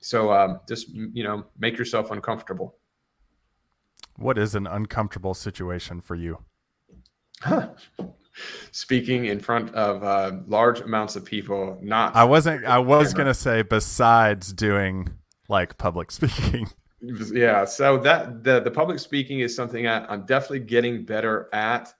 So 0.00 0.32
um, 0.32 0.60
just 0.68 0.88
you 0.88 1.24
know, 1.24 1.44
make 1.58 1.76
yourself 1.76 2.10
uncomfortable. 2.10 2.76
What 4.16 4.38
is 4.38 4.54
an 4.54 4.66
uncomfortable 4.66 5.34
situation 5.34 6.00
for 6.00 6.14
you? 6.14 6.38
Speaking 8.70 9.26
in 9.26 9.40
front 9.40 9.74
of 9.74 10.02
uh, 10.02 10.38
large 10.46 10.80
amounts 10.80 11.16
of 11.16 11.24
people. 11.24 11.78
Not. 11.82 12.14
I 12.14 12.24
wasn't. 12.24 12.64
I 12.64 12.78
was 12.78 13.12
gonna 13.12 13.34
say 13.34 13.62
besides 13.62 14.52
doing 14.52 15.08
like 15.48 15.76
public 15.76 16.10
speaking. 16.12 16.68
Yeah. 17.02 17.64
So 17.64 17.98
that 17.98 18.44
the 18.44 18.60
the 18.60 18.70
public 18.70 19.00
speaking 19.00 19.40
is 19.40 19.54
something 19.54 19.86
I, 19.86 20.06
I'm 20.06 20.24
definitely 20.24 20.60
getting 20.60 21.04
better 21.04 21.48
at 21.52 21.92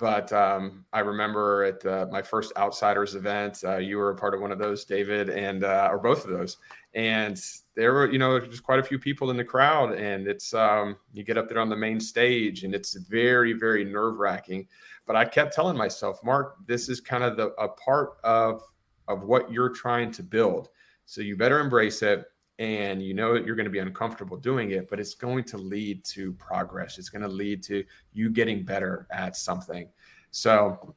but 0.00 0.32
um, 0.32 0.86
I 0.94 1.00
remember 1.00 1.64
at 1.64 1.84
uh, 1.84 2.06
my 2.10 2.22
first 2.22 2.54
Outsiders 2.56 3.14
event, 3.14 3.62
uh, 3.62 3.76
you 3.76 3.98
were 3.98 4.10
a 4.10 4.16
part 4.16 4.32
of 4.34 4.40
one 4.40 4.50
of 4.50 4.58
those, 4.58 4.86
David, 4.86 5.28
and 5.28 5.62
uh, 5.62 5.88
or 5.92 5.98
both 5.98 6.24
of 6.24 6.30
those. 6.30 6.56
And 6.94 7.40
there 7.76 7.92
were, 7.92 8.10
you 8.10 8.18
know, 8.18 8.40
just 8.40 8.62
quite 8.62 8.78
a 8.78 8.82
few 8.82 8.98
people 8.98 9.30
in 9.30 9.36
the 9.36 9.44
crowd, 9.44 9.92
and 9.92 10.26
it's 10.26 10.54
um, 10.54 10.96
you 11.12 11.22
get 11.22 11.36
up 11.36 11.48
there 11.48 11.60
on 11.60 11.68
the 11.68 11.76
main 11.76 12.00
stage, 12.00 12.64
and 12.64 12.74
it's 12.74 12.94
very, 12.94 13.52
very 13.52 13.84
nerve 13.84 14.18
wracking. 14.18 14.66
But 15.06 15.16
I 15.16 15.26
kept 15.26 15.54
telling 15.54 15.76
myself, 15.76 16.18
Mark, 16.24 16.56
this 16.66 16.88
is 16.88 17.00
kind 17.00 17.22
of 17.22 17.36
the 17.36 17.48
a 17.58 17.68
part 17.68 18.14
of 18.24 18.62
of 19.06 19.24
what 19.24 19.52
you're 19.52 19.68
trying 19.68 20.10
to 20.12 20.22
build, 20.22 20.70
so 21.04 21.20
you 21.20 21.36
better 21.36 21.60
embrace 21.60 22.00
it 22.00 22.24
and 22.60 23.02
you 23.02 23.14
know 23.14 23.34
you're 23.34 23.56
going 23.56 23.64
to 23.64 23.70
be 23.70 23.78
uncomfortable 23.78 24.36
doing 24.36 24.72
it, 24.72 24.88
but 24.90 25.00
it's 25.00 25.14
going 25.14 25.42
to 25.44 25.56
lead 25.56 26.04
to 26.04 26.34
progress. 26.34 26.98
It's 26.98 27.08
going 27.08 27.22
to 27.22 27.28
lead 27.28 27.62
to 27.64 27.82
you 28.12 28.28
getting 28.28 28.64
better 28.64 29.08
at 29.10 29.34
something. 29.34 29.88
So 30.30 30.94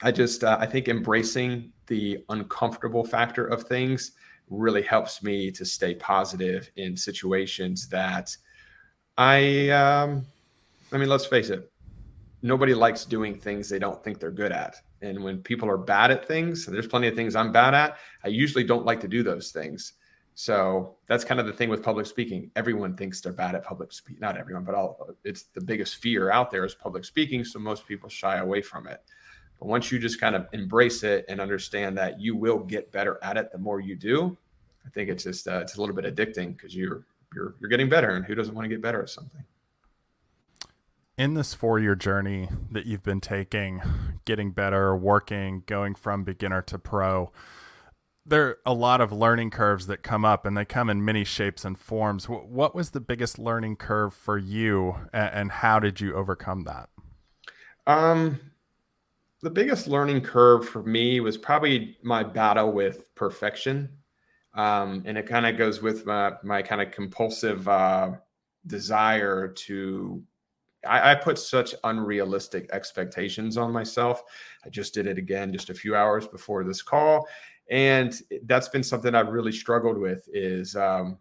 I 0.00 0.10
just, 0.10 0.42
uh, 0.42 0.56
I 0.58 0.66
think 0.66 0.88
embracing 0.88 1.70
the 1.86 2.24
uncomfortable 2.30 3.04
factor 3.04 3.46
of 3.46 3.64
things 3.64 4.12
really 4.48 4.80
helps 4.80 5.22
me 5.22 5.50
to 5.52 5.66
stay 5.66 5.94
positive 5.94 6.70
in 6.76 6.96
situations 6.96 7.88
that 7.88 8.34
I, 9.18 9.68
um, 9.68 10.24
I 10.92 10.96
mean, 10.96 11.10
let's 11.10 11.26
face 11.26 11.50
it, 11.50 11.70
nobody 12.40 12.72
likes 12.72 13.04
doing 13.04 13.38
things 13.38 13.68
they 13.68 13.78
don't 13.78 14.02
think 14.02 14.18
they're 14.18 14.30
good 14.30 14.50
at. 14.50 14.76
And 15.02 15.22
when 15.22 15.42
people 15.42 15.68
are 15.68 15.76
bad 15.76 16.10
at 16.10 16.26
things, 16.26 16.64
there's 16.64 16.86
plenty 16.86 17.08
of 17.08 17.14
things 17.14 17.36
I'm 17.36 17.52
bad 17.52 17.74
at. 17.74 17.98
I 18.24 18.28
usually 18.28 18.64
don't 18.64 18.86
like 18.86 19.00
to 19.00 19.08
do 19.08 19.22
those 19.22 19.50
things 19.50 19.92
So 20.34 20.96
that's 21.06 21.24
kind 21.24 21.40
of 21.40 21.46
the 21.46 21.52
thing 21.52 21.68
with 21.68 21.82
public 21.82 22.06
speaking. 22.06 22.50
Everyone 22.56 22.96
thinks 22.96 23.20
they're 23.20 23.32
bad 23.32 23.54
at 23.54 23.64
public 23.64 23.92
speaking. 23.92 24.20
Not 24.20 24.38
everyone, 24.38 24.64
but 24.64 24.74
all 24.74 25.10
it's 25.24 25.44
the 25.54 25.60
biggest 25.60 25.96
fear 25.96 26.30
out 26.30 26.50
there 26.50 26.64
is 26.64 26.74
public 26.74 27.04
speaking. 27.04 27.44
So 27.44 27.58
most 27.58 27.86
people 27.86 28.08
shy 28.08 28.38
away 28.38 28.62
from 28.62 28.86
it. 28.86 29.02
But 29.58 29.68
once 29.68 29.92
you 29.92 29.98
just 29.98 30.20
kind 30.20 30.34
of 30.34 30.46
embrace 30.52 31.02
it 31.02 31.24
and 31.28 31.40
understand 31.40 31.98
that 31.98 32.20
you 32.20 32.34
will 32.34 32.58
get 32.58 32.90
better 32.92 33.18
at 33.22 33.36
it 33.36 33.52
the 33.52 33.58
more 33.58 33.80
you 33.80 33.94
do, 33.94 34.36
I 34.86 34.90
think 34.90 35.10
it's 35.10 35.24
just 35.24 35.46
uh, 35.46 35.60
it's 35.60 35.76
a 35.76 35.80
little 35.80 35.94
bit 35.94 36.04
addicting 36.04 36.56
because 36.56 36.74
you're 36.74 37.04
you're 37.34 37.54
you're 37.60 37.70
getting 37.70 37.88
better, 37.88 38.10
and 38.10 38.24
who 38.24 38.34
doesn't 38.34 38.54
want 38.54 38.64
to 38.64 38.68
get 38.68 38.82
better 38.82 39.02
at 39.02 39.10
something? 39.10 39.44
In 41.18 41.34
this 41.34 41.54
four 41.54 41.78
year 41.78 41.94
journey 41.94 42.48
that 42.70 42.86
you've 42.86 43.02
been 43.02 43.20
taking, 43.20 43.82
getting 44.24 44.50
better, 44.50 44.96
working, 44.96 45.62
going 45.66 45.94
from 45.94 46.24
beginner 46.24 46.62
to 46.62 46.78
pro, 46.78 47.30
there 48.24 48.46
are 48.46 48.58
a 48.64 48.72
lot 48.72 49.00
of 49.00 49.12
learning 49.12 49.50
curves 49.50 49.86
that 49.88 50.02
come 50.02 50.24
up 50.24 50.46
and 50.46 50.56
they 50.56 50.64
come 50.64 50.88
in 50.88 51.04
many 51.04 51.24
shapes 51.24 51.64
and 51.64 51.78
forms. 51.78 52.28
What 52.28 52.74
was 52.74 52.90
the 52.90 53.00
biggest 53.00 53.38
learning 53.38 53.76
curve 53.76 54.14
for 54.14 54.38
you 54.38 54.94
and 55.12 55.50
how 55.50 55.80
did 55.80 56.00
you 56.00 56.14
overcome 56.14 56.64
that? 56.64 56.88
Um, 57.86 58.38
the 59.42 59.50
biggest 59.50 59.88
learning 59.88 60.20
curve 60.20 60.68
for 60.68 60.84
me 60.84 61.18
was 61.18 61.36
probably 61.36 61.96
my 62.02 62.22
battle 62.22 62.70
with 62.70 63.12
perfection. 63.16 63.88
Um, 64.54 65.02
and 65.04 65.18
it 65.18 65.26
kind 65.26 65.46
of 65.46 65.56
goes 65.56 65.82
with 65.82 66.06
my, 66.06 66.34
my 66.44 66.62
kind 66.62 66.80
of 66.80 66.92
compulsive 66.92 67.66
uh, 67.66 68.12
desire 68.66 69.48
to 69.48 70.22
I, 70.86 71.12
I, 71.12 71.14
put 71.14 71.38
such 71.38 71.74
unrealistic 71.84 72.68
expectations 72.72 73.56
on 73.56 73.72
myself. 73.72 74.22
I 74.64 74.68
just 74.68 74.94
did 74.94 75.06
it 75.06 75.18
again 75.18 75.52
just 75.52 75.70
a 75.70 75.74
few 75.74 75.94
hours 75.94 76.26
before 76.26 76.64
this 76.64 76.82
call, 76.82 77.28
and 77.70 78.14
that's 78.44 78.68
been 78.68 78.82
something 78.82 79.14
I've 79.14 79.28
really 79.28 79.52
struggled 79.52 79.98
with 79.98 80.28
is 80.32 80.76
um, 80.76 81.18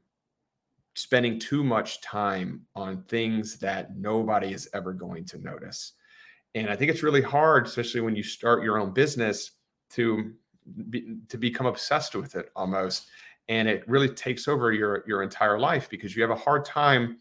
spending 0.95 1.39
too 1.39 1.63
much 1.63 2.01
time 2.01 2.65
on 2.75 3.03
things 3.03 3.57
that 3.59 3.95
nobody 3.95 4.53
is 4.53 4.69
ever 4.73 4.93
going 4.93 5.25
to 5.25 5.37
notice. 5.37 5.93
And 6.53 6.69
I 6.69 6.75
think 6.75 6.91
it's 6.91 7.03
really 7.03 7.21
hard, 7.21 7.67
especially 7.67 8.01
when 8.01 8.15
you 8.15 8.23
start 8.23 8.63
your 8.63 8.77
own 8.77 8.91
business, 8.91 9.51
to 9.91 10.33
be, 10.89 11.17
to 11.29 11.37
become 11.37 11.65
obsessed 11.65 12.15
with 12.15 12.35
it 12.35 12.49
almost, 12.55 13.09
and 13.49 13.67
it 13.67 13.87
really 13.87 14.09
takes 14.09 14.47
over 14.47 14.71
your 14.71 15.03
your 15.07 15.23
entire 15.23 15.59
life 15.59 15.89
because 15.89 16.15
you 16.15 16.21
have 16.21 16.31
a 16.31 16.35
hard 16.35 16.63
time, 16.63 17.17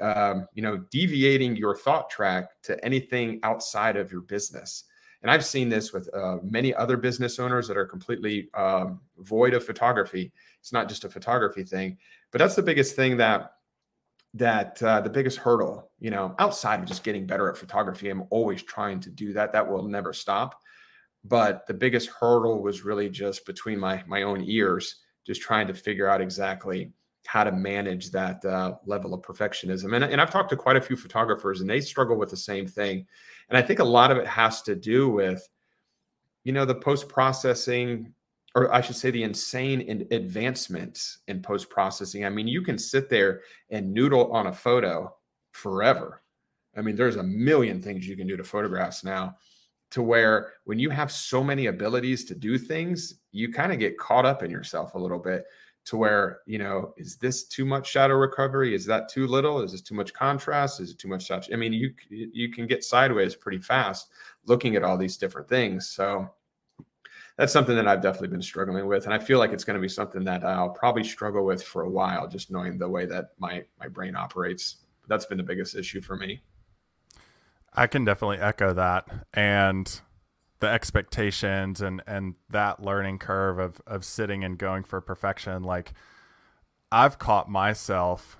um, 0.00 0.46
you 0.54 0.62
know, 0.62 0.78
deviating 0.90 1.56
your 1.56 1.76
thought 1.76 2.10
track 2.10 2.50
to 2.62 2.82
anything 2.84 3.40
outside 3.42 3.96
of 3.96 4.12
your 4.12 4.22
business 4.22 4.84
and 5.24 5.30
I've 5.30 5.44
seen 5.44 5.70
this 5.70 5.90
with 5.94 6.14
uh, 6.14 6.36
many 6.42 6.74
other 6.74 6.98
business 6.98 7.38
owners 7.38 7.66
that 7.66 7.78
are 7.78 7.86
completely 7.86 8.50
um, 8.52 9.00
void 9.16 9.54
of 9.54 9.64
photography. 9.64 10.30
It's 10.60 10.70
not 10.70 10.86
just 10.86 11.06
a 11.06 11.08
photography 11.08 11.64
thing, 11.64 11.96
but 12.30 12.40
that's 12.40 12.54
the 12.54 12.62
biggest 12.62 12.94
thing 12.94 13.16
that 13.16 13.52
that 14.34 14.82
uh, 14.82 15.00
the 15.00 15.08
biggest 15.08 15.38
hurdle, 15.38 15.90
you 15.98 16.10
know, 16.10 16.34
outside 16.38 16.80
of 16.80 16.86
just 16.86 17.04
getting 17.04 17.26
better 17.26 17.48
at 17.48 17.56
photography. 17.56 18.10
I'm 18.10 18.24
always 18.28 18.62
trying 18.62 19.00
to 19.00 19.10
do 19.10 19.32
that. 19.32 19.50
That 19.52 19.66
will 19.66 19.84
never 19.84 20.12
stop. 20.12 20.60
But 21.24 21.66
the 21.66 21.72
biggest 21.72 22.10
hurdle 22.10 22.62
was 22.62 22.84
really 22.84 23.08
just 23.08 23.46
between 23.46 23.78
my 23.78 24.04
my 24.06 24.24
own 24.24 24.42
ears, 24.44 24.96
just 25.26 25.40
trying 25.40 25.66
to 25.68 25.74
figure 25.74 26.06
out 26.06 26.20
exactly 26.20 26.92
how 27.26 27.44
to 27.44 27.52
manage 27.52 28.10
that 28.10 28.44
uh, 28.44 28.74
level 28.86 29.14
of 29.14 29.22
perfectionism. 29.22 29.94
And, 29.94 30.04
and 30.04 30.20
I've 30.20 30.30
talked 30.30 30.50
to 30.50 30.56
quite 30.56 30.76
a 30.76 30.80
few 30.80 30.96
photographers, 30.96 31.60
and 31.60 31.68
they 31.68 31.80
struggle 31.80 32.16
with 32.16 32.30
the 32.30 32.36
same 32.36 32.66
thing. 32.66 33.06
And 33.48 33.58
I 33.58 33.62
think 33.62 33.78
a 33.78 33.84
lot 33.84 34.10
of 34.10 34.18
it 34.18 34.26
has 34.26 34.62
to 34.62 34.74
do 34.74 35.08
with, 35.08 35.48
you 36.44 36.52
know, 36.52 36.64
the 36.64 36.74
post 36.74 37.08
processing, 37.08 38.12
or 38.54 38.72
I 38.72 38.80
should 38.80 38.96
say, 38.96 39.10
the 39.10 39.22
insane 39.22 39.80
in 39.80 40.06
advancements 40.10 41.18
in 41.28 41.42
post 41.42 41.70
processing. 41.70 42.24
I 42.24 42.30
mean, 42.30 42.48
you 42.48 42.62
can 42.62 42.78
sit 42.78 43.08
there 43.08 43.42
and 43.70 43.92
noodle 43.92 44.30
on 44.32 44.48
a 44.48 44.52
photo 44.52 45.14
forever. 45.52 46.22
I 46.76 46.82
mean, 46.82 46.96
there's 46.96 47.16
a 47.16 47.22
million 47.22 47.80
things 47.80 48.06
you 48.06 48.16
can 48.16 48.26
do 48.26 48.36
to 48.36 48.44
photographs 48.44 49.04
now 49.04 49.36
to 49.92 50.02
where 50.02 50.54
when 50.64 50.78
you 50.78 50.90
have 50.90 51.12
so 51.12 51.42
many 51.42 51.66
abilities 51.66 52.24
to 52.24 52.34
do 52.34 52.58
things, 52.58 53.20
you 53.30 53.52
kind 53.52 53.72
of 53.72 53.78
get 53.78 53.96
caught 53.96 54.26
up 54.26 54.42
in 54.42 54.50
yourself 54.50 54.94
a 54.94 54.98
little 54.98 55.20
bit 55.20 55.44
to 55.86 55.96
where 55.96 56.40
you 56.46 56.58
know 56.58 56.94
is 56.96 57.16
this 57.16 57.44
too 57.44 57.64
much 57.64 57.88
shadow 57.88 58.14
recovery? 58.14 58.74
Is 58.74 58.86
that 58.86 59.08
too 59.08 59.26
little? 59.26 59.60
Is 59.60 59.72
this 59.72 59.82
too 59.82 59.94
much 59.94 60.12
contrast? 60.12 60.80
Is 60.80 60.90
it 60.90 60.98
too 60.98 61.08
much 61.08 61.28
touch? 61.28 61.50
I 61.52 61.56
mean 61.56 61.72
you 61.72 61.92
you 62.08 62.50
can 62.50 62.66
get 62.66 62.84
sideways 62.84 63.34
pretty 63.34 63.58
fast 63.58 64.08
looking 64.46 64.76
at 64.76 64.84
all 64.84 64.96
these 64.96 65.16
different 65.16 65.48
things. 65.48 65.88
So 65.88 66.28
that's 67.36 67.52
something 67.52 67.74
that 67.74 67.88
i've 67.88 68.00
definitely 68.00 68.28
been 68.28 68.40
struggling 68.40 68.86
with 68.86 69.06
and 69.06 69.12
i 69.12 69.18
feel 69.18 69.40
like 69.40 69.50
it's 69.50 69.64
going 69.64 69.74
to 69.74 69.80
be 69.80 69.88
something 69.88 70.22
that 70.22 70.44
i'll 70.44 70.70
probably 70.70 71.02
struggle 71.02 71.44
with 71.44 71.60
for 71.60 71.82
a 71.82 71.90
while 71.90 72.28
just 72.28 72.48
knowing 72.48 72.78
the 72.78 72.88
way 72.88 73.06
that 73.06 73.30
my 73.38 73.64
my 73.84 73.88
brain 73.88 74.16
operates. 74.16 74.76
That's 75.08 75.26
been 75.26 75.38
the 75.38 75.44
biggest 75.44 75.76
issue 75.76 76.00
for 76.00 76.16
me. 76.16 76.40
I 77.74 77.86
can 77.86 78.04
definitely 78.04 78.38
echo 78.38 78.72
that 78.72 79.06
and 79.34 80.00
the 80.64 80.70
expectations 80.70 81.82
and 81.82 82.02
and 82.06 82.34
that 82.48 82.82
learning 82.82 83.18
curve 83.18 83.58
of 83.58 83.82
of 83.86 84.02
sitting 84.02 84.42
and 84.42 84.56
going 84.56 84.82
for 84.82 84.98
perfection 84.98 85.62
like 85.62 85.92
i've 86.90 87.18
caught 87.18 87.50
myself 87.50 88.38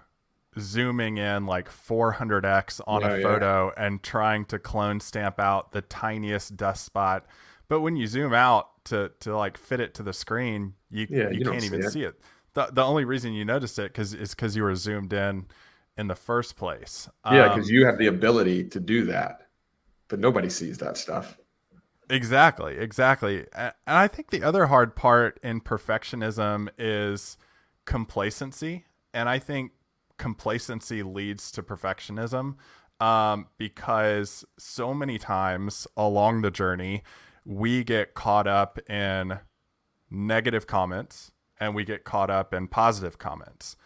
zooming 0.58 1.18
in 1.18 1.44
like 1.44 1.68
400x 1.68 2.80
on 2.86 3.02
yeah, 3.02 3.08
a 3.08 3.22
photo 3.22 3.72
yeah. 3.76 3.86
and 3.86 4.02
trying 4.02 4.46
to 4.46 4.58
clone 4.58 5.00
stamp 5.00 5.38
out 5.38 5.72
the 5.72 5.82
tiniest 5.82 6.56
dust 6.56 6.86
spot 6.86 7.26
but 7.68 7.80
when 7.80 7.94
you 7.94 8.06
zoom 8.06 8.32
out 8.32 8.82
to 8.84 9.10
to 9.20 9.36
like 9.36 9.58
fit 9.58 9.80
it 9.80 9.92
to 9.94 10.02
the 10.02 10.14
screen 10.14 10.72
you 10.90 11.06
yeah, 11.10 11.28
you, 11.28 11.40
you 11.40 11.44
can't 11.44 11.64
even 11.64 11.82
see 11.82 11.86
it. 11.86 11.92
see 11.92 12.02
it. 12.04 12.20
the 12.54 12.70
the 12.72 12.82
only 12.82 13.04
reason 13.04 13.34
you 13.34 13.44
noticed 13.44 13.78
it 13.78 13.92
cuz 13.92 14.14
is 14.14 14.34
cuz 14.34 14.56
you 14.56 14.62
were 14.62 14.74
zoomed 14.74 15.12
in 15.12 15.44
in 15.98 16.06
the 16.06 16.14
first 16.14 16.56
place 16.56 17.06
yeah 17.30 17.54
cuz 17.54 17.68
um, 17.68 17.74
you 17.74 17.84
have 17.84 17.98
the 17.98 18.06
ability 18.06 18.64
to 18.64 18.80
do 18.80 19.04
that 19.04 19.48
but 20.08 20.18
nobody 20.18 20.48
sees 20.48 20.78
that 20.78 20.96
stuff 20.96 21.36
Exactly, 22.10 22.76
exactly. 22.76 23.46
And 23.54 23.72
I 23.86 24.08
think 24.08 24.30
the 24.30 24.42
other 24.42 24.66
hard 24.66 24.94
part 24.94 25.38
in 25.42 25.60
perfectionism 25.60 26.68
is 26.78 27.36
complacency. 27.86 28.84
And 29.12 29.28
I 29.28 29.38
think 29.38 29.72
complacency 30.18 31.02
leads 31.02 31.50
to 31.52 31.62
perfectionism 31.62 32.56
um, 33.00 33.46
because 33.58 34.44
so 34.58 34.94
many 34.94 35.18
times 35.18 35.86
along 35.96 36.42
the 36.42 36.50
journey, 36.50 37.02
we 37.44 37.84
get 37.84 38.14
caught 38.14 38.46
up 38.46 38.78
in 38.88 39.38
negative 40.10 40.66
comments 40.66 41.32
and 41.58 41.74
we 41.74 41.84
get 41.84 42.04
caught 42.04 42.30
up 42.30 42.52
in 42.54 42.68
positive 42.68 43.18
comments. 43.18 43.76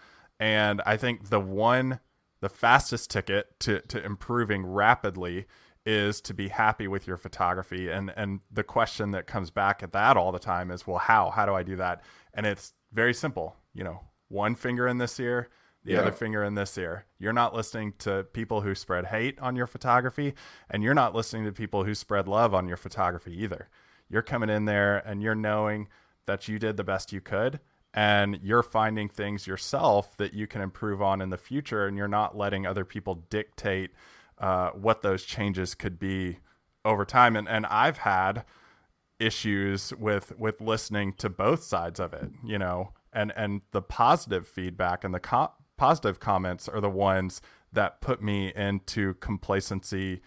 And 0.40 0.80
I 0.86 0.96
think 0.96 1.30
the 1.30 1.40
one, 1.40 2.00
the 2.40 2.48
fastest 2.48 3.10
ticket 3.10 3.58
to, 3.60 3.80
to 3.82 4.04
improving 4.04 4.64
rapidly 4.66 5.46
is 5.88 6.20
to 6.20 6.34
be 6.34 6.48
happy 6.48 6.86
with 6.86 7.06
your 7.06 7.16
photography. 7.16 7.90
And 7.90 8.12
and 8.16 8.40
the 8.52 8.62
question 8.62 9.12
that 9.12 9.26
comes 9.26 9.50
back 9.50 9.82
at 9.82 9.92
that 9.92 10.16
all 10.16 10.32
the 10.32 10.38
time 10.38 10.70
is 10.70 10.86
well 10.86 10.98
how? 10.98 11.30
How 11.30 11.46
do 11.46 11.54
i 11.54 11.62
do 11.62 11.76
that? 11.76 12.02
And 12.34 12.46
it's 12.46 12.74
very 12.92 13.14
simple. 13.14 13.56
You 13.72 13.84
know 13.84 14.00
one 14.28 14.54
finger 14.54 14.86
in 14.86 14.98
this 14.98 15.18
ear 15.18 15.48
the 15.84 15.94
yeah. 15.94 16.00
other 16.00 16.12
finger 16.12 16.44
in 16.44 16.54
this 16.54 16.76
ear. 16.76 17.06
You're 17.18 17.32
not 17.32 17.54
listening 17.54 17.94
to 18.00 18.26
people 18.32 18.60
who 18.60 18.74
spread 18.74 19.06
hate 19.06 19.38
on 19.40 19.56
your 19.56 19.66
photography 19.66 20.34
and 20.68 20.82
you're 20.82 20.92
not 20.92 21.14
listening 21.14 21.44
to 21.44 21.52
people 21.52 21.84
who 21.84 21.94
spread 21.94 22.28
love 22.28 22.52
on 22.52 22.68
your 22.68 22.76
photography 22.76 23.42
either. 23.42 23.68
You're 24.10 24.22
coming 24.22 24.50
in 24.50 24.66
there 24.66 24.98
and 24.98 25.22
you're 25.22 25.34
knowing 25.34 25.88
that 26.26 26.48
you 26.48 26.58
did 26.58 26.76
the 26.76 26.84
best 26.84 27.12
you 27.12 27.20
could 27.20 27.60
and 27.94 28.38
you're 28.42 28.62
finding 28.62 29.08
things 29.08 29.46
yourself 29.46 30.16
that 30.18 30.34
you 30.34 30.46
can 30.46 30.60
improve 30.60 31.00
on 31.00 31.22
in 31.22 31.30
the 31.30 31.38
future 31.38 31.86
and 31.86 31.96
you're 31.96 32.08
not 32.08 32.36
letting 32.36 32.66
other 32.66 32.84
people 32.84 33.24
dictate 33.30 33.90
uh, 34.40 34.70
what 34.70 35.02
those 35.02 35.24
changes 35.24 35.74
could 35.74 35.98
be 35.98 36.38
over 36.84 37.04
time. 37.04 37.36
And 37.36 37.48
and 37.48 37.66
I've 37.66 37.98
had 37.98 38.44
issues 39.18 39.92
with 39.94 40.38
with 40.38 40.60
listening 40.60 41.12
to 41.14 41.28
both 41.28 41.62
sides 41.62 42.00
of 42.00 42.12
it, 42.12 42.30
you 42.44 42.58
know, 42.58 42.92
and 43.12 43.32
and 43.36 43.62
the 43.72 43.82
positive 43.82 44.46
feedback 44.46 45.04
and 45.04 45.14
the 45.14 45.20
co- 45.20 45.52
positive 45.76 46.20
comments 46.20 46.68
are 46.68 46.80
the 46.80 46.90
ones 46.90 47.40
that 47.72 48.00
put 48.00 48.22
me 48.22 48.52
into 48.54 49.14
complacency 49.14 50.20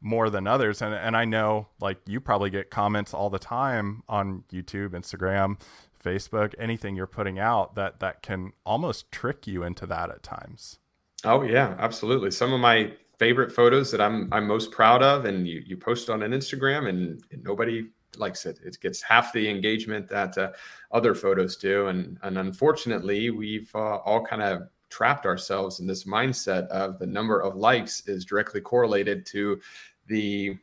more 0.00 0.30
than 0.30 0.46
others 0.46 0.82
and 0.82 0.94
and 0.94 1.16
I 1.16 1.24
know 1.24 1.68
like 1.80 1.98
you 2.06 2.20
probably 2.20 2.50
get 2.50 2.70
comments 2.70 3.14
all 3.14 3.30
the 3.30 3.38
time 3.38 4.02
on 4.08 4.44
YouTube, 4.52 4.90
Instagram, 4.90 5.58
Facebook, 6.02 6.54
anything 6.58 6.94
you're 6.94 7.06
putting 7.06 7.38
out 7.38 7.74
that 7.74 8.00
that 8.00 8.22
can 8.22 8.52
almost 8.64 9.10
trick 9.10 9.46
you 9.46 9.62
into 9.62 9.86
that 9.86 10.10
at 10.10 10.22
times. 10.22 10.78
Oh 11.24 11.42
yeah, 11.42 11.74
absolutely. 11.78 12.30
Some 12.30 12.52
of 12.52 12.60
my 12.60 12.92
favorite 13.16 13.52
photos 13.52 13.90
that 13.90 14.00
I'm 14.00 14.32
I'm 14.32 14.46
most 14.46 14.70
proud 14.70 15.02
of, 15.02 15.24
and 15.24 15.46
you 15.46 15.62
you 15.66 15.76
post 15.76 16.10
on 16.10 16.22
an 16.22 16.32
Instagram, 16.32 16.88
and, 16.88 17.22
and 17.32 17.42
nobody 17.42 17.88
likes 18.16 18.46
it. 18.46 18.58
It 18.64 18.78
gets 18.80 19.02
half 19.02 19.32
the 19.32 19.48
engagement 19.48 20.08
that 20.08 20.36
uh, 20.38 20.52
other 20.92 21.14
photos 21.14 21.56
do, 21.56 21.88
and 21.88 22.18
and 22.22 22.38
unfortunately, 22.38 23.30
we've 23.30 23.70
uh, 23.74 23.96
all 23.96 24.24
kind 24.24 24.42
of 24.42 24.62
trapped 24.88 25.26
ourselves 25.26 25.80
in 25.80 25.86
this 25.86 26.04
mindset 26.04 26.68
of 26.68 26.98
the 26.98 27.06
number 27.06 27.40
of 27.40 27.56
likes 27.56 28.06
is 28.06 28.24
directly 28.24 28.60
correlated 28.60 29.26
to 29.26 29.60
the 30.06 30.56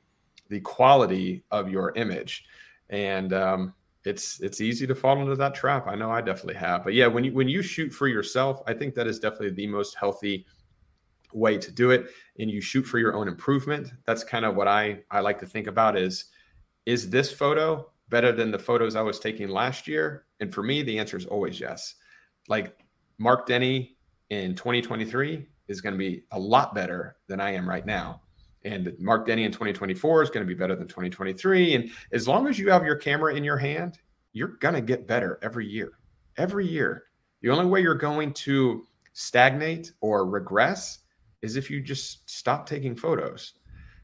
the 0.50 0.60
quality 0.62 1.44
of 1.52 1.70
your 1.70 1.94
image, 1.96 2.46
and 2.89 3.34
um, 3.34 3.74
it's 4.06 4.39
it's 4.42 4.62
easy 4.62 4.86
to 4.86 4.96
fall 4.96 5.20
into 5.22 5.36
that 5.36 5.56
trap. 5.56 5.88
I 5.88 5.96
know 5.96 6.12
I 6.12 6.22
definitely 6.22 6.56
have. 6.56 6.84
But 6.84 6.94
yeah, 6.94 7.08
when 7.08 7.24
you 7.24 7.34
when 7.34 7.48
you 7.48 7.62
shoot 7.62 7.92
for 7.92 8.08
yourself, 8.08 8.62
I 8.68 8.74
think 8.74 8.94
that 8.96 9.08
is 9.08 9.20
definitely 9.20 9.52
the 9.52 9.68
most 9.68 9.96
healthy 9.96 10.46
way 11.34 11.58
to 11.58 11.72
do 11.72 11.91
it. 11.91 12.08
And 12.39 12.50
you 12.50 12.62
shoot 12.62 12.84
for 12.84 13.00
your 13.00 13.15
own 13.15 13.28
improvement. 13.28 13.91
That's 14.06 14.24
kind 14.24 14.46
of 14.46 14.56
what 14.56 14.67
I 14.67 15.00
I 15.12 15.19
like 15.19 15.39
to 15.39 15.46
think 15.46 15.67
about 15.67 15.98
is 15.98 16.26
is 16.86 17.10
this 17.10 17.32
photo 17.32 17.89
better 18.10 18.32
than 18.32 18.52
the 18.52 18.60
photos 18.60 18.96
I 18.96 19.02
was 19.02 19.19
taking 19.19 19.48
last 19.48 19.88
year? 19.88 20.26
And 20.39 20.54
for 20.54 20.63
me, 20.63 20.84
the 20.84 21.00
answer 21.00 21.17
is 21.17 21.26
always 21.26 21.60
yes. 21.60 21.96
Like 22.48 22.78
Mark 23.17 23.48
Denney 23.48 23.96
in 24.30 24.56
2023 24.56 25.48
is 25.67 25.82
going 25.82 25.93
to 25.93 25.98
be 25.98 26.24
a 26.32 26.39
lot 26.39 26.76
better 26.76 27.15
than 27.28 27.39
I 27.39 27.52
am 27.52 27.67
right 27.67 27.86
now. 27.86 28.22
And 28.65 28.93
Mark 29.00 29.28
Denney 29.28 29.46
in 29.46 29.52
2024 29.52 30.24
is 30.24 30.30
going 30.30 30.46
to 30.46 30.48
be 30.48 30.58
better 30.58 30.76
than 30.76 30.88
2023. 30.88 31.76
And 31.76 31.91
as 32.12 32.28
long 32.28 32.48
as 32.48 32.58
you 32.58 32.69
have 32.72 32.86
your 32.86 32.96
camera 32.96 33.36
in 33.36 33.43
your 33.43 33.58
hand, 33.58 34.00
you're 34.32 34.56
going 34.60 34.76
to 34.76 34.82
get 34.82 35.08
better 35.08 35.39
every 35.41 35.67
year. 35.67 35.91
Every 36.38 36.67
year. 36.67 37.06
The 37.41 37.50
only 37.50 37.65
way 37.65 37.82
you're 37.82 37.96
going 37.96 38.34
to 38.34 38.88
stagnate 39.13 39.91
or 40.02 40.26
regress 40.26 41.00
is 41.44 41.56
if 41.56 41.70
you 41.70 41.82
just 41.82 42.28
stop 42.30 42.66
taking 42.66 42.96
photos. 42.96 43.54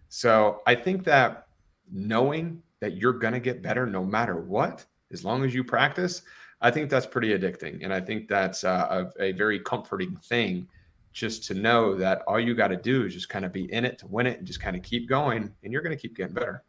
So 0.09 0.61
I 0.67 0.75
think 0.75 1.03
that 1.05 1.47
knowing 1.91 2.61
that 2.81 2.97
you're 2.97 3.13
going 3.13 3.33
to 3.33 3.39
get 3.39 3.63
better 3.63 3.87
no 3.87 4.05
matter 4.05 4.35
what, 4.35 4.85
as 5.11 5.25
long 5.25 5.43
as 5.43 5.55
you 5.55 5.63
practice, 5.63 6.21
I 6.61 6.69
think 6.69 6.89
that's 6.89 7.05
pretty 7.07 7.29
addicting. 7.29 7.83
And 7.83 7.91
I 7.93 8.01
think 8.01 8.27
that's 8.27 8.63
a, 8.63 9.11
a 9.19 9.31
very 9.31 9.59
comforting 9.59 10.17
thing 10.17 10.67
just 11.11 11.43
to 11.45 11.53
know 11.53 11.95
that 11.95 12.21
all 12.27 12.39
you 12.39 12.53
got 12.53 12.67
to 12.67 12.77
do 12.77 13.05
is 13.05 13.13
just 13.13 13.29
kind 13.29 13.45
of 13.45 13.51
be 13.51 13.71
in 13.73 13.85
it 13.85 13.97
to 13.99 14.07
win 14.07 14.27
it 14.27 14.37
and 14.37 14.45
just 14.45 14.61
kind 14.61 14.75
of 14.75 14.83
keep 14.83 15.09
going 15.09 15.51
and 15.63 15.73
you're 15.73 15.81
going 15.81 15.95
to 15.95 15.99
keep 15.99 16.15
getting 16.15 16.35
better 16.35 16.63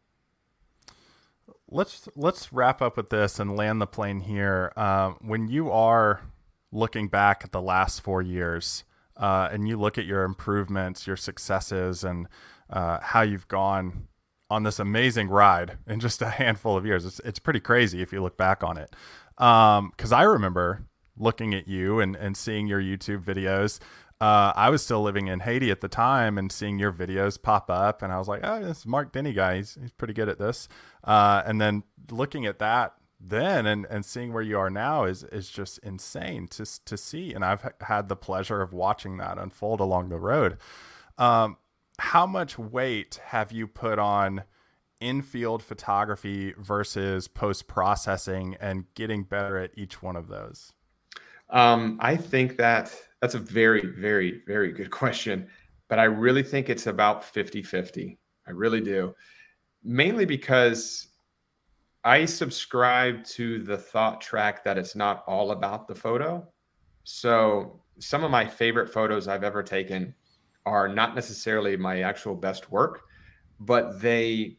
let's 1.69 2.09
let's 2.17 2.53
wrap 2.53 2.81
up 2.81 2.97
with 2.97 3.11
this 3.11 3.39
and 3.39 3.55
land 3.55 3.83
the 3.83 3.87
plane 3.87 4.21
here 4.21 4.73
um, 4.77 5.17
when 5.21 5.47
you 5.47 5.71
are 5.71 6.23
looking 6.73 7.07
back 7.07 7.43
at 7.45 7.53
the 7.53 7.61
last 7.61 8.01
four 8.01 8.23
years 8.23 8.85
uh, 9.21 9.49
and 9.53 9.69
you 9.69 9.77
look 9.77 9.99
at 9.99 10.07
your 10.07 10.25
improvements 10.25 11.07
your 11.07 11.17
successes 11.17 12.03
and 12.03 12.27
uh, 12.71 12.99
how 13.01 13.21
you've 13.21 13.47
gone 13.47 14.09
on 14.51 14.65
this 14.65 14.81
amazing 14.81 15.29
ride 15.29 15.79
in 15.87 16.01
just 16.01 16.21
a 16.21 16.31
handful 16.31 16.77
of 16.77 16.85
years 16.85 17.05
it's, 17.05 17.21
it's 17.21 17.39
pretty 17.39 17.61
crazy 17.61 18.03
if 18.03 18.13
you 18.13 18.21
look 18.21 18.37
back 18.37 18.65
on 18.65 18.77
it 18.77 18.97
because 19.37 20.13
um, 20.13 20.19
i 20.19 20.23
remember 20.23 20.87
looking 21.17 21.55
at 21.55 21.69
you 21.69 22.01
and, 22.01 22.17
and 22.17 22.37
seeing 22.37 22.67
your 22.67 22.81
youtube 22.81 23.23
videos 23.23 23.79
uh, 24.21 24.53
I 24.55 24.69
was 24.69 24.83
still 24.83 25.01
living 25.01 25.29
in 25.29 25.41
Haiti 25.41 25.71
at 25.71 25.81
the 25.81 25.89
time 25.89 26.37
and 26.37 26.53
seeing 26.53 26.79
your 26.79 26.93
videos 26.93 27.41
pop 27.41 27.71
up, 27.71 28.03
and 28.03 28.13
I 28.13 28.19
was 28.19 28.29
like, 28.29 28.41
"Oh, 28.45 28.63
this 28.63 28.85
Mark 28.85 29.15
Denney 29.15 29.35
guy. 29.35 29.57
He's, 29.57 29.79
he's 29.81 29.93
pretty 29.93 30.13
good 30.13 30.29
at 30.29 30.39
this." 30.39 30.69
Uh, 31.03 31.43
and 31.47 31.59
then 31.59 31.85
looking 32.11 32.45
at 32.45 32.59
that 32.59 32.97
then 33.21 33.67
and, 33.67 33.87
and 33.91 34.05
seeing 34.05 34.33
where 34.33 34.43
you 34.43 34.59
are 34.59 34.71
now 34.71 35.05
is 35.05 35.25
is 35.25 35.51
just 35.51 35.79
insane 35.79 36.49
to 36.49 36.65
to 36.85 36.97
see. 36.97 37.35
And 37.35 37.45
I've 37.45 37.73
had 37.83 38.09
the 38.09 38.17
pleasure 38.17 38.63
of 38.63 38.73
watching 38.73 39.19
that 39.19 39.39
unfold 39.39 39.81
along 39.81 40.09
the 40.09 40.19
road. 40.19 40.57
Um, 41.19 41.59
how 41.99 42.27
much 42.27 42.59
weight 42.59 43.21
have 43.27 43.53
you 43.53 43.67
put 43.67 43.99
on 43.99 44.45
infield 45.01 45.63
photography 45.63 46.55
versus 46.59 47.29
post 47.29 47.67
processing 47.67 48.57
and 48.61 48.85
getting 48.95 49.25
better 49.25 49.59
at 49.59 49.71
each 49.77 50.03
one 50.03 50.17
of 50.17 50.29
those? 50.29 50.73
Um, 51.51 51.99
I 52.01 52.17
think 52.17 52.57
that 52.57 52.95
that's 53.21 53.35
a 53.35 53.39
very, 53.39 53.87
very, 53.87 54.43
very 54.47 54.73
good 54.73 54.91
question. 54.91 55.47
But 55.89 55.99
I 55.99 56.05
really 56.05 56.43
think 56.43 56.71
it's 56.71 56.87
about 56.87 57.25
50 57.25 57.63
50. 57.63 58.19
I 58.47 58.51
really 58.51 58.81
do. 58.81 59.15
Mainly 59.83 60.25
because 60.25 61.09
I 62.05 62.25
subscribe 62.25 63.25
to 63.25 63.63
the 63.63 63.77
thought 63.77 64.21
track 64.21 64.65
that 64.65 64.79
it's 64.79 64.97
not 64.97 65.23
all 65.27 65.51
about 65.51 65.87
the 65.87 65.95
photo. 65.95 66.47
So 67.05 67.83
some 67.99 68.25
of 68.25 68.31
my 68.31 68.47
favorite 68.47 68.93
photos 68.93 69.29
I've 69.29 69.45
ever 69.45 69.63
taken 69.63 70.15
are 70.65 70.89
not 70.89 71.15
necessarily 71.15 71.77
my 71.77 72.03
actual 72.03 72.35
best 72.35 72.71
work, 72.71 73.03
but 73.59 74.01
they 74.01 74.57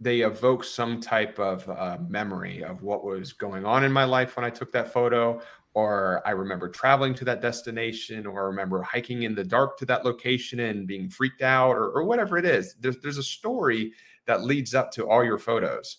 they 0.00 0.20
evoke 0.20 0.62
some 0.62 1.00
type 1.00 1.40
of 1.40 1.68
uh, 1.68 1.98
memory 2.08 2.62
of 2.62 2.82
what 2.82 3.04
was 3.04 3.32
going 3.32 3.66
on 3.66 3.82
in 3.82 3.90
my 3.90 4.04
life 4.04 4.36
when 4.36 4.44
I 4.44 4.50
took 4.50 4.70
that 4.72 4.92
photo, 4.92 5.40
or 5.78 6.26
I 6.26 6.32
remember 6.32 6.68
traveling 6.68 7.14
to 7.14 7.24
that 7.26 7.40
destination, 7.40 8.26
or 8.26 8.42
I 8.42 8.46
remember 8.46 8.82
hiking 8.82 9.22
in 9.22 9.36
the 9.36 9.44
dark 9.44 9.78
to 9.78 9.86
that 9.86 10.04
location 10.04 10.58
and 10.58 10.88
being 10.88 11.08
freaked 11.08 11.40
out, 11.40 11.70
or, 11.70 11.90
or 11.90 12.02
whatever 12.02 12.36
it 12.36 12.44
is. 12.44 12.74
There's, 12.80 12.98
there's 12.98 13.18
a 13.18 13.22
story 13.22 13.92
that 14.26 14.42
leads 14.42 14.74
up 14.74 14.90
to 14.92 15.08
all 15.08 15.24
your 15.24 15.38
photos. 15.38 15.98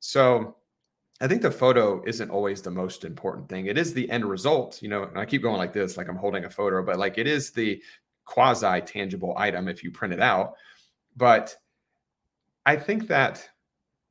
So 0.00 0.56
I 1.20 1.28
think 1.28 1.40
the 1.40 1.52
photo 1.52 2.02
isn't 2.04 2.30
always 2.30 2.62
the 2.62 2.72
most 2.72 3.04
important 3.04 3.48
thing. 3.48 3.66
It 3.66 3.78
is 3.78 3.94
the 3.94 4.10
end 4.10 4.24
result, 4.24 4.82
you 4.82 4.88
know. 4.88 5.04
And 5.04 5.16
I 5.16 5.24
keep 5.24 5.42
going 5.42 5.56
like 5.56 5.72
this, 5.72 5.96
like 5.96 6.08
I'm 6.08 6.16
holding 6.16 6.44
a 6.44 6.50
photo, 6.50 6.82
but 6.82 6.98
like 6.98 7.16
it 7.16 7.28
is 7.28 7.52
the 7.52 7.80
quasi 8.24 8.80
tangible 8.80 9.34
item 9.38 9.68
if 9.68 9.84
you 9.84 9.92
print 9.92 10.12
it 10.12 10.20
out. 10.20 10.54
But 11.16 11.56
I 12.66 12.74
think 12.74 13.06
that 13.06 13.48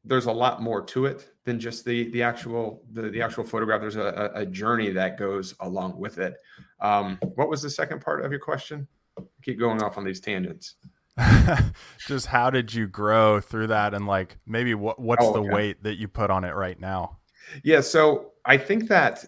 there's 0.04 0.26
a 0.26 0.32
lot 0.32 0.62
more 0.62 0.84
to 0.84 1.06
it 1.06 1.30
than 1.46 1.60
just 1.60 1.86
the 1.86 2.10
the 2.12 2.24
actual 2.24 2.84
the, 2.92 3.04
the 3.10 3.22
actual 3.22 3.44
photograph. 3.44 3.82
There's 3.82 3.96
a, 3.96 4.32
a 4.34 4.46
journey 4.46 4.90
that 4.92 5.18
goes 5.18 5.54
along 5.60 6.00
with 6.00 6.18
it. 6.18 6.36
Um, 6.80 7.20
what 7.36 7.50
was 7.50 7.62
the 7.62 7.70
second 7.70 8.02
part 8.02 8.26
of 8.26 8.32
your 8.32 8.40
question? 8.40 8.88
I 9.18 9.24
keep 9.44 9.60
going 9.60 9.82
off 9.82 9.98
on 9.98 10.04
these 10.04 10.20
tangents. 10.20 10.76
just 12.08 12.26
how 12.26 12.50
did 12.50 12.74
you 12.74 12.88
grow 12.88 13.40
through 13.40 13.68
that, 13.68 13.94
and 13.94 14.08
like 14.08 14.38
maybe 14.48 14.74
what 14.74 15.00
what's 15.00 15.24
oh, 15.24 15.36
okay. 15.36 15.48
the 15.48 15.54
weight 15.54 15.84
that 15.84 15.98
you 15.98 16.08
put 16.08 16.32
on 16.32 16.44
it 16.44 16.56
right 16.56 16.80
now? 16.80 17.20
Yeah, 17.64 17.82
so 17.82 18.32
I 18.46 18.58
think 18.58 18.88
that 18.90 19.26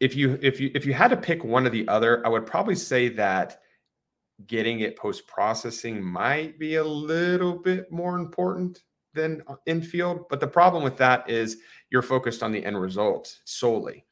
if 0.00 0.14
you 0.14 0.38
if 0.42 0.60
you 0.60 0.70
if 0.74 0.84
you 0.84 0.92
had 0.92 1.08
to 1.08 1.16
pick 1.16 1.44
one 1.44 1.66
or 1.66 1.70
the 1.70 1.88
other, 1.88 2.26
I 2.26 2.28
would 2.28 2.46
probably 2.46 2.74
say 2.74 3.08
that 3.10 3.60
getting 4.46 4.80
it 4.80 4.98
post 4.98 5.26
processing 5.26 6.02
might 6.02 6.58
be 6.58 6.74
a 6.74 6.84
little 6.84 7.56
bit 7.56 7.90
more 7.90 8.16
important 8.16 8.82
than 9.14 9.42
uh, 9.46 9.56
infield. 9.66 10.28
But 10.28 10.40
the 10.40 10.46
problem 10.46 10.82
with 10.82 10.96
that 10.98 11.28
is 11.30 11.58
you're 11.90 12.02
focused 12.02 12.42
on 12.42 12.52
the 12.52 12.64
end 12.64 12.80
result 12.80 13.38
solely. 13.44 14.04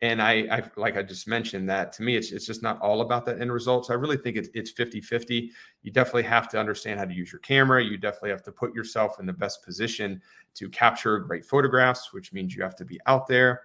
And 0.00 0.22
I, 0.22 0.46
I, 0.50 0.62
like 0.76 0.96
I 0.96 1.02
just 1.02 1.26
mentioned 1.26 1.68
that 1.70 1.92
to 1.94 2.02
me, 2.04 2.16
it's, 2.16 2.30
it's 2.30 2.46
just 2.46 2.62
not 2.62 2.80
all 2.80 3.00
about 3.00 3.26
that 3.26 3.40
end 3.40 3.52
result. 3.52 3.86
So 3.86 3.94
I 3.94 3.96
really 3.96 4.16
think 4.16 4.36
it's, 4.36 4.48
it's 4.54 4.70
50 4.70 5.00
50. 5.00 5.50
You 5.82 5.90
definitely 5.90 6.22
have 6.24 6.48
to 6.50 6.60
understand 6.60 7.00
how 7.00 7.04
to 7.04 7.12
use 7.12 7.32
your 7.32 7.40
camera. 7.40 7.82
You 7.82 7.96
definitely 7.96 8.30
have 8.30 8.44
to 8.44 8.52
put 8.52 8.74
yourself 8.74 9.18
in 9.18 9.26
the 9.26 9.32
best 9.32 9.64
position 9.64 10.22
to 10.54 10.68
capture 10.68 11.18
great 11.18 11.44
photographs, 11.44 12.12
which 12.12 12.32
means 12.32 12.54
you 12.54 12.62
have 12.62 12.76
to 12.76 12.84
be 12.84 13.00
out 13.06 13.26
there. 13.26 13.62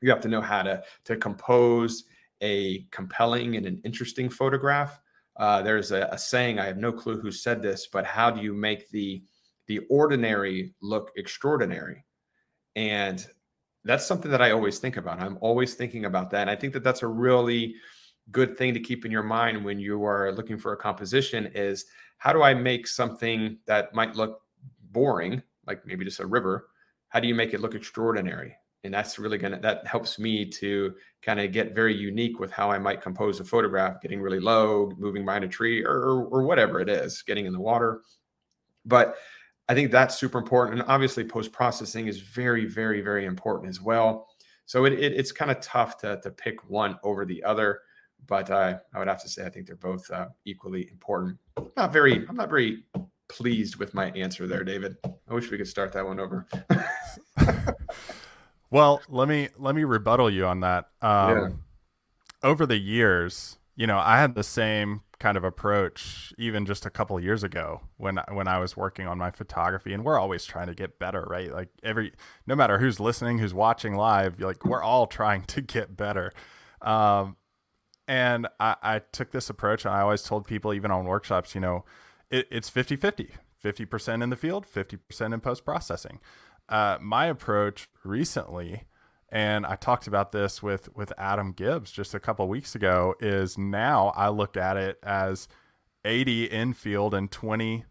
You 0.00 0.08
have 0.10 0.20
to 0.20 0.28
know 0.28 0.40
how 0.40 0.62
to, 0.62 0.82
to 1.04 1.16
compose 1.16 2.04
a 2.40 2.86
compelling 2.90 3.56
and 3.56 3.66
an 3.66 3.80
interesting 3.84 4.30
photograph. 4.30 5.00
Uh, 5.36 5.60
there's 5.60 5.92
a, 5.92 6.08
a 6.10 6.18
saying, 6.18 6.58
I 6.58 6.66
have 6.66 6.78
no 6.78 6.92
clue 6.92 7.20
who 7.20 7.30
said 7.30 7.60
this, 7.60 7.86
but 7.86 8.06
how 8.06 8.30
do 8.30 8.40
you 8.40 8.54
make 8.54 8.90
the 8.90 9.22
the 9.68 9.80
ordinary 9.90 10.74
look 10.82 11.12
extraordinary. 11.16 12.04
And 12.74 13.24
that's 13.84 14.06
something 14.06 14.30
that 14.30 14.42
I 14.42 14.50
always 14.50 14.78
think 14.78 14.96
about. 14.96 15.20
I'm 15.20 15.38
always 15.40 15.74
thinking 15.74 16.04
about 16.04 16.30
that. 16.30 16.42
And 16.42 16.50
I 16.50 16.56
think 16.56 16.72
that 16.72 16.82
that's 16.82 17.02
a 17.02 17.06
really 17.06 17.74
good 18.30 18.56
thing 18.56 18.74
to 18.74 18.80
keep 18.80 19.04
in 19.04 19.12
your 19.12 19.22
mind 19.22 19.64
when 19.64 19.78
you 19.78 20.04
are 20.04 20.32
looking 20.32 20.58
for 20.58 20.72
a 20.72 20.76
composition 20.76 21.46
is 21.54 21.86
how 22.18 22.32
do 22.32 22.42
I 22.42 22.52
make 22.52 22.86
something 22.86 23.58
that 23.66 23.94
might 23.94 24.16
look 24.16 24.42
boring, 24.90 25.42
like 25.66 25.86
maybe 25.86 26.04
just 26.04 26.20
a 26.20 26.26
river? 26.26 26.68
How 27.08 27.20
do 27.20 27.28
you 27.28 27.34
make 27.34 27.54
it 27.54 27.60
look 27.60 27.74
extraordinary? 27.74 28.54
And 28.84 28.94
that's 28.94 29.18
really 29.18 29.38
going 29.38 29.52
to, 29.52 29.58
that 29.60 29.86
helps 29.86 30.18
me 30.18 30.44
to 30.50 30.94
kind 31.22 31.40
of 31.40 31.52
get 31.52 31.74
very 31.74 31.96
unique 31.96 32.38
with 32.38 32.50
how 32.50 32.70
I 32.70 32.78
might 32.78 33.02
compose 33.02 33.40
a 33.40 33.44
photograph, 33.44 34.00
getting 34.00 34.20
really 34.20 34.40
low, 34.40 34.92
moving 34.98 35.24
behind 35.24 35.44
a 35.44 35.48
tree 35.48 35.84
or, 35.84 35.96
or, 35.96 36.24
or 36.26 36.42
whatever 36.44 36.80
it 36.80 36.88
is, 36.88 37.22
getting 37.22 37.46
in 37.46 37.52
the 37.52 37.60
water. 37.60 38.02
But 38.84 39.16
I 39.68 39.74
think 39.74 39.90
that's 39.90 40.18
super 40.18 40.38
important. 40.38 40.80
And 40.80 40.88
obviously, 40.88 41.24
post 41.24 41.52
processing 41.52 42.06
is 42.06 42.20
very, 42.20 42.64
very, 42.64 43.00
very 43.00 43.26
important 43.26 43.68
as 43.68 43.80
well. 43.80 44.28
So 44.66 44.84
it, 44.84 44.94
it 44.94 45.12
it's 45.12 45.32
kind 45.32 45.50
of 45.50 45.60
tough 45.60 45.98
to, 45.98 46.20
to 46.22 46.30
pick 46.30 46.68
one 46.68 46.98
over 47.02 47.24
the 47.24 47.42
other. 47.44 47.80
But 48.26 48.50
uh, 48.50 48.78
I 48.94 48.98
would 48.98 49.08
have 49.08 49.22
to 49.22 49.28
say 49.28 49.44
I 49.44 49.48
think 49.48 49.66
they're 49.66 49.76
both 49.76 50.10
uh, 50.10 50.28
equally 50.44 50.88
important. 50.90 51.38
Not 51.76 51.92
very. 51.92 52.26
I'm 52.28 52.36
not 52.36 52.48
very 52.48 52.84
pleased 53.28 53.76
with 53.76 53.94
my 53.94 54.10
answer 54.10 54.46
there, 54.46 54.64
David. 54.64 54.96
I 55.04 55.34
wish 55.34 55.50
we 55.50 55.58
could 55.58 55.68
start 55.68 55.92
that 55.92 56.04
one 56.04 56.18
over. 56.18 56.46
well, 58.70 59.00
let 59.08 59.28
me 59.28 59.48
let 59.58 59.74
me 59.74 59.84
rebuttal 59.84 60.30
you 60.30 60.46
on 60.46 60.60
that. 60.60 60.86
Um, 61.02 61.30
yeah. 61.30 61.48
Over 62.42 62.66
the 62.66 62.78
years, 62.78 63.58
you 63.76 63.86
know, 63.86 63.98
I 63.98 64.18
had 64.18 64.34
the 64.34 64.44
same 64.44 65.02
kind 65.20 65.36
of 65.36 65.44
approach 65.44 66.32
even 66.38 66.64
just 66.64 66.86
a 66.86 66.90
couple 66.90 67.18
years 67.18 67.42
ago 67.42 67.80
when 67.96 68.20
when 68.30 68.46
I 68.46 68.58
was 68.58 68.76
working 68.76 69.06
on 69.06 69.18
my 69.18 69.30
photography 69.30 69.92
and 69.92 70.04
we're 70.04 70.18
always 70.18 70.44
trying 70.44 70.68
to 70.68 70.74
get 70.74 70.98
better 70.98 71.22
right? 71.28 71.52
Like 71.52 71.68
every 71.82 72.12
no 72.46 72.54
matter 72.54 72.78
who's 72.78 73.00
listening 73.00 73.38
who's 73.38 73.54
watching 73.54 73.94
live 73.94 74.40
like 74.40 74.64
we're 74.64 74.82
all 74.82 75.06
trying 75.06 75.42
to 75.44 75.60
get 75.60 75.96
better. 75.96 76.32
Um, 76.80 77.36
and 78.06 78.46
I, 78.60 78.76
I 78.82 78.98
took 79.12 79.32
this 79.32 79.50
approach 79.50 79.84
and 79.84 79.92
I 79.92 80.00
always 80.00 80.22
told 80.22 80.46
people 80.46 80.72
even 80.72 80.90
on 80.90 81.04
workshops 81.04 81.54
you 81.54 81.60
know 81.60 81.84
it, 82.30 82.46
it's 82.50 82.68
50 82.68 82.96
50 82.96 83.32
50% 83.62 84.22
in 84.22 84.30
the 84.30 84.36
field 84.36 84.66
50% 84.72 85.34
in 85.34 85.40
post 85.40 85.64
processing 85.64 86.20
uh, 86.68 86.98
my 87.00 87.26
approach 87.26 87.88
recently, 88.04 88.84
and 89.30 89.66
I 89.66 89.76
talked 89.76 90.06
about 90.06 90.32
this 90.32 90.62
with 90.62 90.94
with 90.96 91.12
Adam 91.18 91.52
Gibbs 91.52 91.90
just 91.90 92.14
a 92.14 92.20
couple 92.20 92.48
weeks 92.48 92.74
ago, 92.74 93.14
is 93.20 93.58
now 93.58 94.08
I 94.16 94.28
look 94.28 94.56
at 94.56 94.76
it 94.76 94.98
as 95.02 95.48
80 96.04 96.44
infield 96.46 97.14
and 97.14 97.30
20 97.30 97.84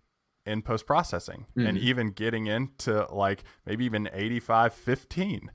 in 0.46 0.62
post 0.62 0.86
processing, 0.86 1.46
mm-hmm. 1.56 1.68
and 1.68 1.78
even 1.78 2.12
getting 2.12 2.48
into 2.48 3.06
like 3.12 3.44
maybe 3.66 3.86
even 3.86 4.10
85 4.12 4.74
15, 4.74 5.52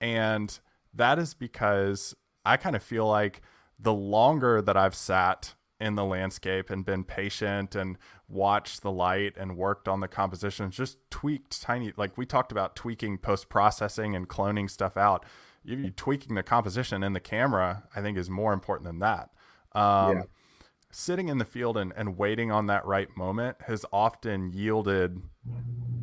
and 0.00 0.58
that 0.94 1.18
is 1.18 1.34
because 1.34 2.14
I 2.44 2.56
kind 2.56 2.76
of 2.76 2.82
feel 2.82 3.06
like 3.06 3.42
the 3.78 3.92
longer 3.92 4.62
that 4.62 4.76
I've 4.76 4.94
sat 4.94 5.54
in 5.80 5.94
the 5.94 6.04
landscape 6.04 6.70
and 6.70 6.84
been 6.84 7.04
patient 7.04 7.74
and 7.74 7.98
watched 8.28 8.82
the 8.82 8.90
light 8.90 9.34
and 9.36 9.56
worked 9.56 9.88
on 9.88 10.00
the 10.00 10.08
compositions, 10.08 10.76
just 10.76 10.98
tweaked 11.10 11.60
tiny, 11.60 11.92
like 11.96 12.16
we 12.16 12.26
talked 12.26 12.52
about 12.52 12.76
tweaking 12.76 13.18
post 13.18 13.48
processing 13.48 14.16
and 14.16 14.28
cloning 14.28 14.70
stuff 14.70 14.96
out. 14.96 15.24
You, 15.64 15.90
tweaking 15.90 16.36
the 16.36 16.44
composition 16.44 17.02
in 17.02 17.12
the 17.12 17.20
camera, 17.20 17.82
I 17.94 18.00
think, 18.00 18.16
is 18.16 18.30
more 18.30 18.52
important 18.52 18.86
than 18.86 19.00
that. 19.00 19.30
Um, 19.72 20.16
yeah 20.18 20.22
sitting 20.96 21.28
in 21.28 21.36
the 21.36 21.44
field 21.44 21.76
and, 21.76 21.92
and 21.94 22.16
waiting 22.16 22.50
on 22.50 22.66
that 22.66 22.84
right 22.86 23.14
moment 23.16 23.56
has 23.66 23.84
often 23.92 24.50
yielded 24.50 25.20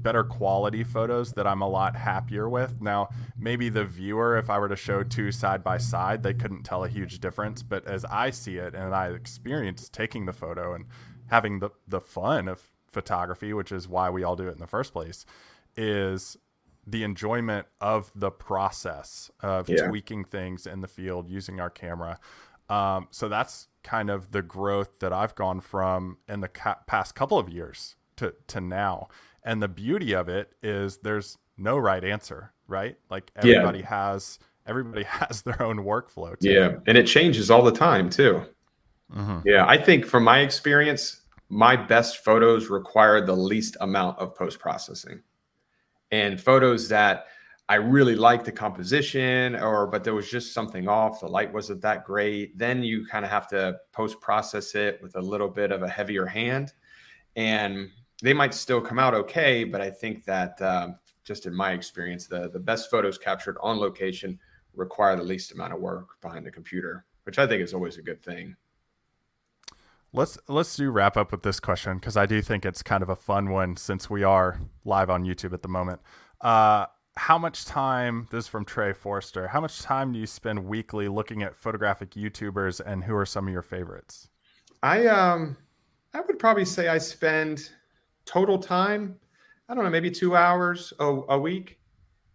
better 0.03 0.23
quality 0.23 0.83
photos 0.83 1.33
that 1.33 1.47
I'm 1.47 1.61
a 1.61 1.67
lot 1.67 1.95
happier 1.95 2.49
with. 2.49 2.81
Now, 2.81 3.09
maybe 3.37 3.69
the 3.69 3.85
viewer, 3.85 4.37
if 4.37 4.49
I 4.49 4.59
were 4.59 4.69
to 4.69 4.75
show 4.75 5.03
two 5.03 5.31
side 5.31 5.63
by 5.63 5.77
side, 5.77 6.23
they 6.23 6.33
couldn't 6.33 6.63
tell 6.63 6.83
a 6.83 6.89
huge 6.89 7.19
difference. 7.19 7.63
But 7.63 7.87
as 7.87 8.05
I 8.05 8.29
see 8.29 8.57
it 8.57 8.75
and 8.75 8.93
I 8.93 9.07
experience 9.07 9.89
taking 9.89 10.25
the 10.25 10.33
photo 10.33 10.73
and 10.73 10.85
having 11.27 11.59
the, 11.59 11.71
the 11.87 12.01
fun 12.01 12.47
of 12.47 12.61
photography, 12.91 13.53
which 13.53 13.71
is 13.71 13.87
why 13.87 14.09
we 14.09 14.23
all 14.23 14.35
do 14.35 14.47
it 14.47 14.51
in 14.51 14.59
the 14.59 14.67
first 14.67 14.93
place, 14.93 15.25
is 15.75 16.37
the 16.85 17.03
enjoyment 17.03 17.65
of 17.79 18.11
the 18.13 18.29
process 18.29 19.31
of 19.41 19.69
yeah. 19.69 19.87
tweaking 19.87 20.25
things 20.25 20.67
in 20.67 20.81
the 20.81 20.87
field 20.87 21.29
using 21.29 21.59
our 21.59 21.69
camera. 21.69 22.19
Um, 22.69 23.07
so 23.11 23.29
that's 23.29 23.67
kind 23.83 24.09
of 24.09 24.31
the 24.31 24.41
growth 24.41 24.99
that 24.99 25.13
I've 25.13 25.35
gone 25.35 25.61
from 25.61 26.17
in 26.27 26.41
the 26.41 26.47
ca- 26.47 26.79
past 26.87 27.15
couple 27.15 27.37
of 27.37 27.49
years 27.49 27.95
to 28.17 28.33
to 28.47 28.61
now. 28.61 29.07
And 29.45 29.61
the 29.61 29.67
beauty 29.67 30.13
of 30.13 30.29
it 30.29 30.51
is 30.61 30.97
there's 30.97 31.37
no 31.57 31.77
right 31.77 32.03
answer, 32.03 32.53
right? 32.67 32.97
Like 33.09 33.31
everybody 33.35 33.79
yeah. 33.79 33.89
has 33.89 34.39
everybody 34.65 35.03
has 35.07 35.41
their 35.41 35.61
own 35.61 35.77
workflow. 35.79 36.39
Too. 36.39 36.51
Yeah, 36.51 36.75
and 36.87 36.97
it 36.97 37.07
changes 37.07 37.51
all 37.51 37.63
the 37.63 37.71
time 37.71 38.09
too. 38.09 38.43
Mm-hmm. 39.15 39.47
Yeah, 39.47 39.65
I 39.67 39.77
think 39.77 40.05
from 40.05 40.23
my 40.23 40.39
experience, 40.39 41.21
my 41.49 41.75
best 41.75 42.23
photos 42.23 42.69
require 42.69 43.23
the 43.25 43.35
least 43.35 43.77
amount 43.81 44.17
of 44.19 44.35
post 44.35 44.59
processing, 44.59 45.21
and 46.11 46.39
photos 46.41 46.89
that 46.89 47.25
I 47.69 47.75
really 47.75 48.15
liked 48.15 48.45
the 48.45 48.51
composition, 48.51 49.55
or 49.55 49.87
but 49.87 50.03
there 50.03 50.15
was 50.15 50.29
just 50.29 50.53
something 50.53 50.87
off. 50.87 51.19
The 51.19 51.27
light 51.27 51.53
wasn't 51.53 51.81
that 51.81 52.05
great. 52.05 52.57
Then 52.57 52.83
you 52.83 53.05
kind 53.05 53.23
of 53.23 53.31
have 53.31 53.47
to 53.49 53.77
post 53.91 54.19
process 54.19 54.75
it 54.75 54.99
with 55.01 55.15
a 55.15 55.21
little 55.21 55.49
bit 55.49 55.71
of 55.71 55.83
a 55.83 55.89
heavier 55.89 56.25
hand, 56.25 56.73
and 57.35 57.89
they 58.23 58.33
might 58.33 58.53
still 58.53 58.81
come 58.81 58.97
out 58.97 59.13
okay. 59.13 59.65
But 59.65 59.81
I 59.81 59.91
think 59.91 60.23
that 60.25 60.59
um, 60.61 60.95
just 61.23 61.45
in 61.45 61.53
my 61.53 61.73
experience, 61.73 62.25
the 62.25 62.49
the 62.49 62.59
best 62.59 62.89
photos 62.89 63.19
captured 63.19 63.57
on 63.61 63.77
location 63.77 64.39
require 64.73 65.15
the 65.15 65.23
least 65.23 65.51
amount 65.51 65.73
of 65.73 65.79
work 65.79 66.19
behind 66.21 66.45
the 66.45 66.51
computer, 66.51 67.05
which 67.23 67.37
I 67.37 67.45
think 67.45 67.61
is 67.61 67.73
always 67.73 67.97
a 67.97 68.01
good 68.01 68.23
thing. 68.23 68.55
Let's 70.13 70.37
let's 70.47 70.75
do 70.75 70.89
wrap 70.89 71.17
up 71.17 71.31
with 71.31 71.43
this 71.43 71.59
question 71.59 71.97
because 71.97 72.15
I 72.17 72.25
do 72.25 72.41
think 72.41 72.65
it's 72.65 72.81
kind 72.81 73.03
of 73.03 73.09
a 73.09 73.15
fun 73.15 73.49
one 73.49 73.75
since 73.75 74.09
we 74.09 74.23
are 74.23 74.59
live 74.85 75.09
on 75.09 75.25
YouTube 75.25 75.53
at 75.53 75.61
the 75.61 75.67
moment. 75.67 76.01
Uh, 76.39 76.85
how 77.15 77.37
much 77.37 77.65
time 77.65 78.27
this 78.31 78.45
is 78.45 78.47
from 78.47 78.65
trey 78.65 78.91
forster 78.91 79.47
how 79.49 79.61
much 79.61 79.83
time 79.83 80.11
do 80.11 80.17
you 80.17 80.25
spend 80.25 80.65
weekly 80.65 81.07
looking 81.07 81.43
at 81.43 81.55
photographic 81.55 82.15
youtubers 82.15 82.81
and 82.83 83.03
who 83.03 83.15
are 83.15 83.23
some 83.23 83.45
of 83.45 83.53
your 83.53 83.61
favorites 83.61 84.29
i 84.81 85.05
um 85.05 85.55
i 86.15 86.21
would 86.21 86.39
probably 86.39 86.65
say 86.65 86.87
i 86.87 86.97
spend 86.97 87.69
total 88.25 88.57
time 88.57 89.15
i 89.69 89.75
don't 89.75 89.83
know 89.83 89.89
maybe 89.89 90.11
two 90.11 90.35
hours 90.35 90.93
a, 90.99 91.05
a 91.29 91.39
week 91.39 91.79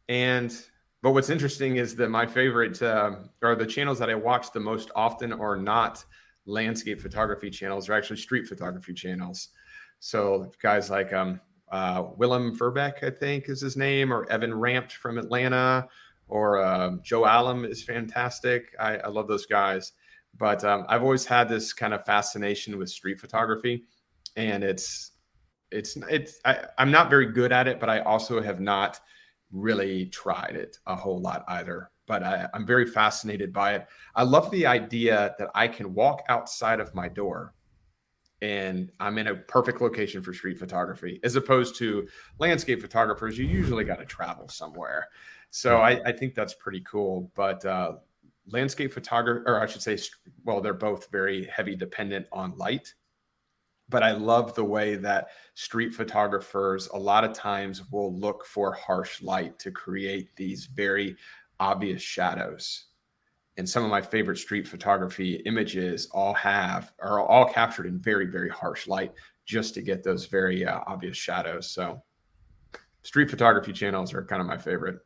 and 0.09 0.65
but 1.01 1.13
what's 1.13 1.31
interesting 1.31 1.77
is 1.77 1.95
that 1.95 2.09
my 2.09 2.27
favorite 2.27 2.83
uh, 2.83 3.17
or 3.43 3.55
the 3.55 3.67
channels 3.67 3.99
that 3.99 4.11
i 4.11 4.15
watch 4.15 4.53
the 4.53 4.61
most 4.61 4.91
often 4.95 5.33
are 5.33 5.57
not 5.57 6.05
landscape 6.47 7.01
photography 7.01 7.51
channels 7.51 7.87
they're 7.87 7.97
actually 7.97 8.17
street 8.17 8.47
photography 8.47 8.95
channels 8.95 9.49
so 10.01 10.51
guys 10.61 10.91
like 10.91 11.13
um 11.13 11.41
uh, 11.71 12.05
Willem 12.17 12.57
Verbeek, 12.57 13.03
I 13.03 13.11
think 13.11 13.49
is 13.49 13.61
his 13.61 13.77
name, 13.77 14.13
or 14.13 14.31
Evan 14.31 14.53
Ranft 14.53 14.93
from 14.93 15.19
Atlanta, 15.19 15.89
or 16.29 16.63
um, 16.63 17.01
Joe 17.03 17.27
Allen 17.27 17.65
is 17.65 17.83
fantastic. 17.83 18.75
I, 18.79 18.99
I 18.99 19.09
love 19.09 19.29
those 19.29 19.47
guys. 19.47 19.93
But 20.37 20.63
um, 20.65 20.85
I've 20.89 21.03
always 21.03 21.25
had 21.25 21.49
this 21.49 21.73
kind 21.73 21.95
of 21.95 22.05
fascination 22.05 22.79
with 22.79 22.91
street 22.91 23.21
photography, 23.21 23.85
and 24.37 24.63
it's 24.63 25.13
it's 25.71 25.97
it's 26.09 26.41
I, 26.45 26.67
I'm 26.79 26.91
not 26.91 27.11
very 27.11 27.27
good 27.27 27.53
at 27.53 27.69
it, 27.69 27.81
but 27.81 27.89
I 27.89 28.01
also 28.01 28.41
have 28.41 28.61
not 28.61 29.01
really 29.53 30.07
tried 30.07 30.57
it 30.57 30.79
a 30.87 30.97
whole 30.97 31.21
lot 31.21 31.45
either. 31.49 31.91
But 32.07 32.23
I, 32.23 32.49
I'm 32.55 32.67
very 32.67 32.87
fascinated 32.87 33.53
by 33.53 33.75
it. 33.75 33.87
I 34.15 34.23
love 34.23 34.51
the 34.51 34.67
idea 34.67 35.35
that 35.39 35.51
I 35.55 35.69
can 35.69 35.93
walk 35.93 36.23
outside 36.29 36.81
of 36.81 36.95
my 36.95 37.09
door 37.09 37.55
and 38.41 38.93
I'm 39.01 39.19
in 39.19 39.29
a 39.29 39.35
perfect 39.35 39.81
location 39.81 40.23
for 40.23 40.33
street 40.33 40.59
photography, 40.59 41.21
as 41.25 41.37
opposed 41.37 41.77
to 41.77 42.07
landscape 42.39 42.81
photographers. 42.81 43.37
You 43.37 43.47
usually 43.47 43.85
got 43.85 43.99
to 43.99 44.05
travel 44.05 44.49
somewhere, 44.49 45.09
so 45.51 45.79
I, 45.79 46.01
I, 46.07 46.13
think 46.13 46.35
that's 46.35 46.55
pretty 46.55 46.81
cool. 46.83 47.33
But 47.35 47.65
uh, 47.65 47.95
landscape 48.47 48.93
photography, 48.93 49.43
or 49.47 49.61
I 49.61 49.67
should 49.67 49.83
say, 49.83 49.99
well, 50.45 50.61
they're 50.61 50.75
both 50.75 51.11
very 51.11 51.47
heavy 51.47 51.75
dependent 51.75 52.27
on 52.33 52.57
light. 52.57 52.95
But 53.89 54.03
I 54.03 54.13
love 54.13 54.55
the 54.55 54.65
way 54.65 54.97
that 54.97 55.29
street 55.55 55.95
photographers 55.95 56.89
a 56.89 56.99
lot 56.99 57.25
of 57.25 57.33
times 57.33 57.91
will 57.91 58.15
look 58.15 58.45
for 58.45 58.73
harsh 58.73 59.23
light 59.23 59.59
to 59.61 59.71
create 59.71 60.35
these 60.37 60.67
very 60.67 61.17
obvious 61.59 62.03
shadows. 62.03 62.87
And 63.57 63.69
some 63.69 63.85
of 63.85 63.91
my 63.91 64.03
favorite 64.03 64.37
street 64.37 64.69
photography 64.69 65.43
images 65.47 66.09
all 66.13 66.35
have 66.35 66.93
are 67.01 67.21
all 67.21 67.47
captured 67.47 67.87
in 67.87 67.99
very 67.99 68.27
very 68.27 68.51
harsh 68.51 68.87
light 68.87 69.13
just 69.47 69.75
to 69.75 69.83
get 69.83 70.05
those 70.05 70.27
very 70.27 70.65
uh, 70.65 70.81
obvious 70.87 71.17
shadows. 71.17 71.71
So 71.71 72.03
street 73.03 73.31
photography 73.31 73.73
channels 73.73 74.15
are 74.15 74.25
kind 74.25 74.41
of 74.41 74.47
my 74.47 74.59
favorite. 74.59 75.01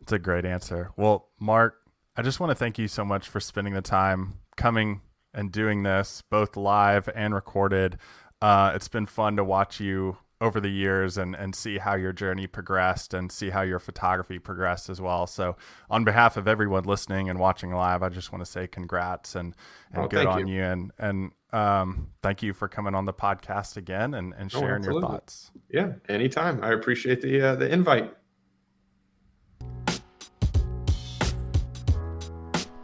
It's 0.00 0.12
a 0.12 0.18
great 0.18 0.44
answer. 0.44 0.92
Well 0.96 1.28
mark 1.38 1.82
i 2.16 2.22
just 2.22 2.40
want 2.40 2.50
to 2.50 2.54
thank 2.54 2.78
you 2.78 2.88
so 2.88 3.04
much 3.04 3.28
for 3.28 3.40
spending 3.40 3.74
the 3.74 3.82
time 3.82 4.34
coming 4.56 5.00
and 5.34 5.52
doing 5.52 5.82
this 5.82 6.22
both 6.30 6.56
live 6.56 7.08
and 7.14 7.34
recorded 7.34 7.98
uh, 8.40 8.72
it's 8.74 8.88
been 8.88 9.06
fun 9.06 9.36
to 9.36 9.44
watch 9.44 9.78
you 9.78 10.16
over 10.42 10.60
the 10.60 10.68
years 10.68 11.16
and 11.16 11.36
and 11.36 11.54
see 11.54 11.78
how 11.78 11.94
your 11.94 12.12
journey 12.12 12.48
progressed 12.48 13.14
and 13.14 13.30
see 13.30 13.50
how 13.50 13.62
your 13.62 13.78
photography 13.78 14.40
progressed 14.40 14.90
as 14.90 15.00
well. 15.00 15.26
So 15.28 15.56
on 15.88 16.02
behalf 16.02 16.36
of 16.36 16.48
everyone 16.48 16.82
listening 16.82 17.30
and 17.30 17.38
watching 17.38 17.72
live, 17.72 18.02
I 18.02 18.08
just 18.08 18.32
want 18.32 18.44
to 18.44 18.50
say 18.50 18.66
congrats 18.66 19.36
and 19.36 19.54
and 19.92 20.04
oh, 20.04 20.08
good 20.08 20.26
on 20.26 20.48
you. 20.48 20.56
you. 20.56 20.62
and 20.64 20.90
and 20.98 21.30
um, 21.52 22.08
thank 22.22 22.42
you 22.42 22.52
for 22.52 22.66
coming 22.66 22.94
on 22.94 23.04
the 23.04 23.12
podcast 23.12 23.76
again 23.76 24.14
and 24.14 24.34
and 24.36 24.52
oh, 24.52 24.60
sharing 24.60 24.84
oh, 24.84 24.90
your 24.90 25.00
thoughts. 25.00 25.52
Yeah, 25.70 25.92
anytime. 26.08 26.62
I 26.64 26.72
appreciate 26.72 27.22
the 27.22 27.40
uh, 27.40 27.54
the 27.54 27.72
invite. 27.72 28.12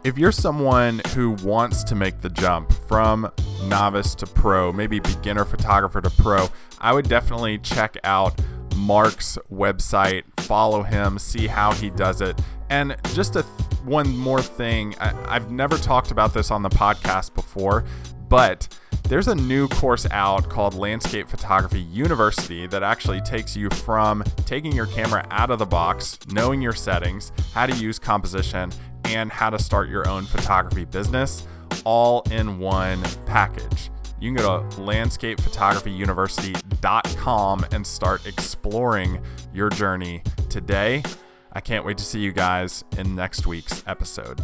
If 0.01 0.17
you're 0.17 0.31
someone 0.31 1.01
who 1.13 1.31
wants 1.43 1.83
to 1.83 1.95
make 1.95 2.21
the 2.21 2.29
jump 2.29 2.71
from 2.87 3.29
novice 3.65 4.15
to 4.15 4.25
pro, 4.25 4.71
maybe 4.71 4.99
beginner 4.99 5.43
photographer 5.43 5.99
to 5.99 6.09
pro, 6.09 6.47
I 6.79 6.93
would 6.93 7.09
definitely 7.09 7.57
check 7.57 7.97
out 8.05 8.39
Mark's 8.77 9.37
website, 9.51 10.23
follow 10.39 10.83
him, 10.83 11.19
see 11.19 11.47
how 11.47 11.73
he 11.73 11.89
does 11.89 12.21
it. 12.21 12.39
And 12.69 12.95
just 13.13 13.35
a 13.35 13.43
th- 13.43 13.45
one 13.83 14.15
more 14.17 14.41
thing, 14.41 14.95
I- 15.01 15.13
I've 15.27 15.51
never 15.51 15.77
talked 15.77 16.11
about 16.11 16.33
this 16.33 16.49
on 16.49 16.63
the 16.63 16.69
podcast 16.69 17.33
before, 17.35 17.83
but 18.29 18.69
there's 19.09 19.27
a 19.27 19.35
new 19.35 19.67
course 19.67 20.05
out 20.11 20.49
called 20.49 20.75
Landscape 20.75 21.27
Photography 21.27 21.81
University 21.81 22.67
that 22.67 22.83
actually 22.83 23.19
takes 23.21 23.57
you 23.57 23.69
from 23.71 24.23
taking 24.45 24.71
your 24.71 24.85
camera 24.85 25.25
out 25.31 25.49
of 25.49 25.59
the 25.59 25.65
box, 25.65 26.19
knowing 26.31 26.61
your 26.61 26.73
settings, 26.73 27.31
how 27.53 27.65
to 27.65 27.73
use 27.75 27.97
composition, 27.99 28.71
and 29.09 29.31
how 29.31 29.49
to 29.49 29.59
start 29.59 29.89
your 29.89 30.07
own 30.07 30.25
photography 30.25 30.85
business 30.85 31.47
all 31.85 32.23
in 32.31 32.59
one 32.59 33.01
package. 33.25 33.89
You 34.19 34.33
can 34.33 34.43
go 34.43 34.59
to 34.59 34.65
landscapephotographyuniversity.com 34.77 37.65
and 37.71 37.87
start 37.87 38.27
exploring 38.27 39.21
your 39.53 39.69
journey 39.69 40.23
today. 40.49 41.03
I 41.53 41.61
can't 41.61 41.85
wait 41.85 41.97
to 41.97 42.03
see 42.03 42.19
you 42.19 42.33
guys 42.33 42.83
in 42.97 43.15
next 43.15 43.47
week's 43.47 43.81
episode. 43.87 44.41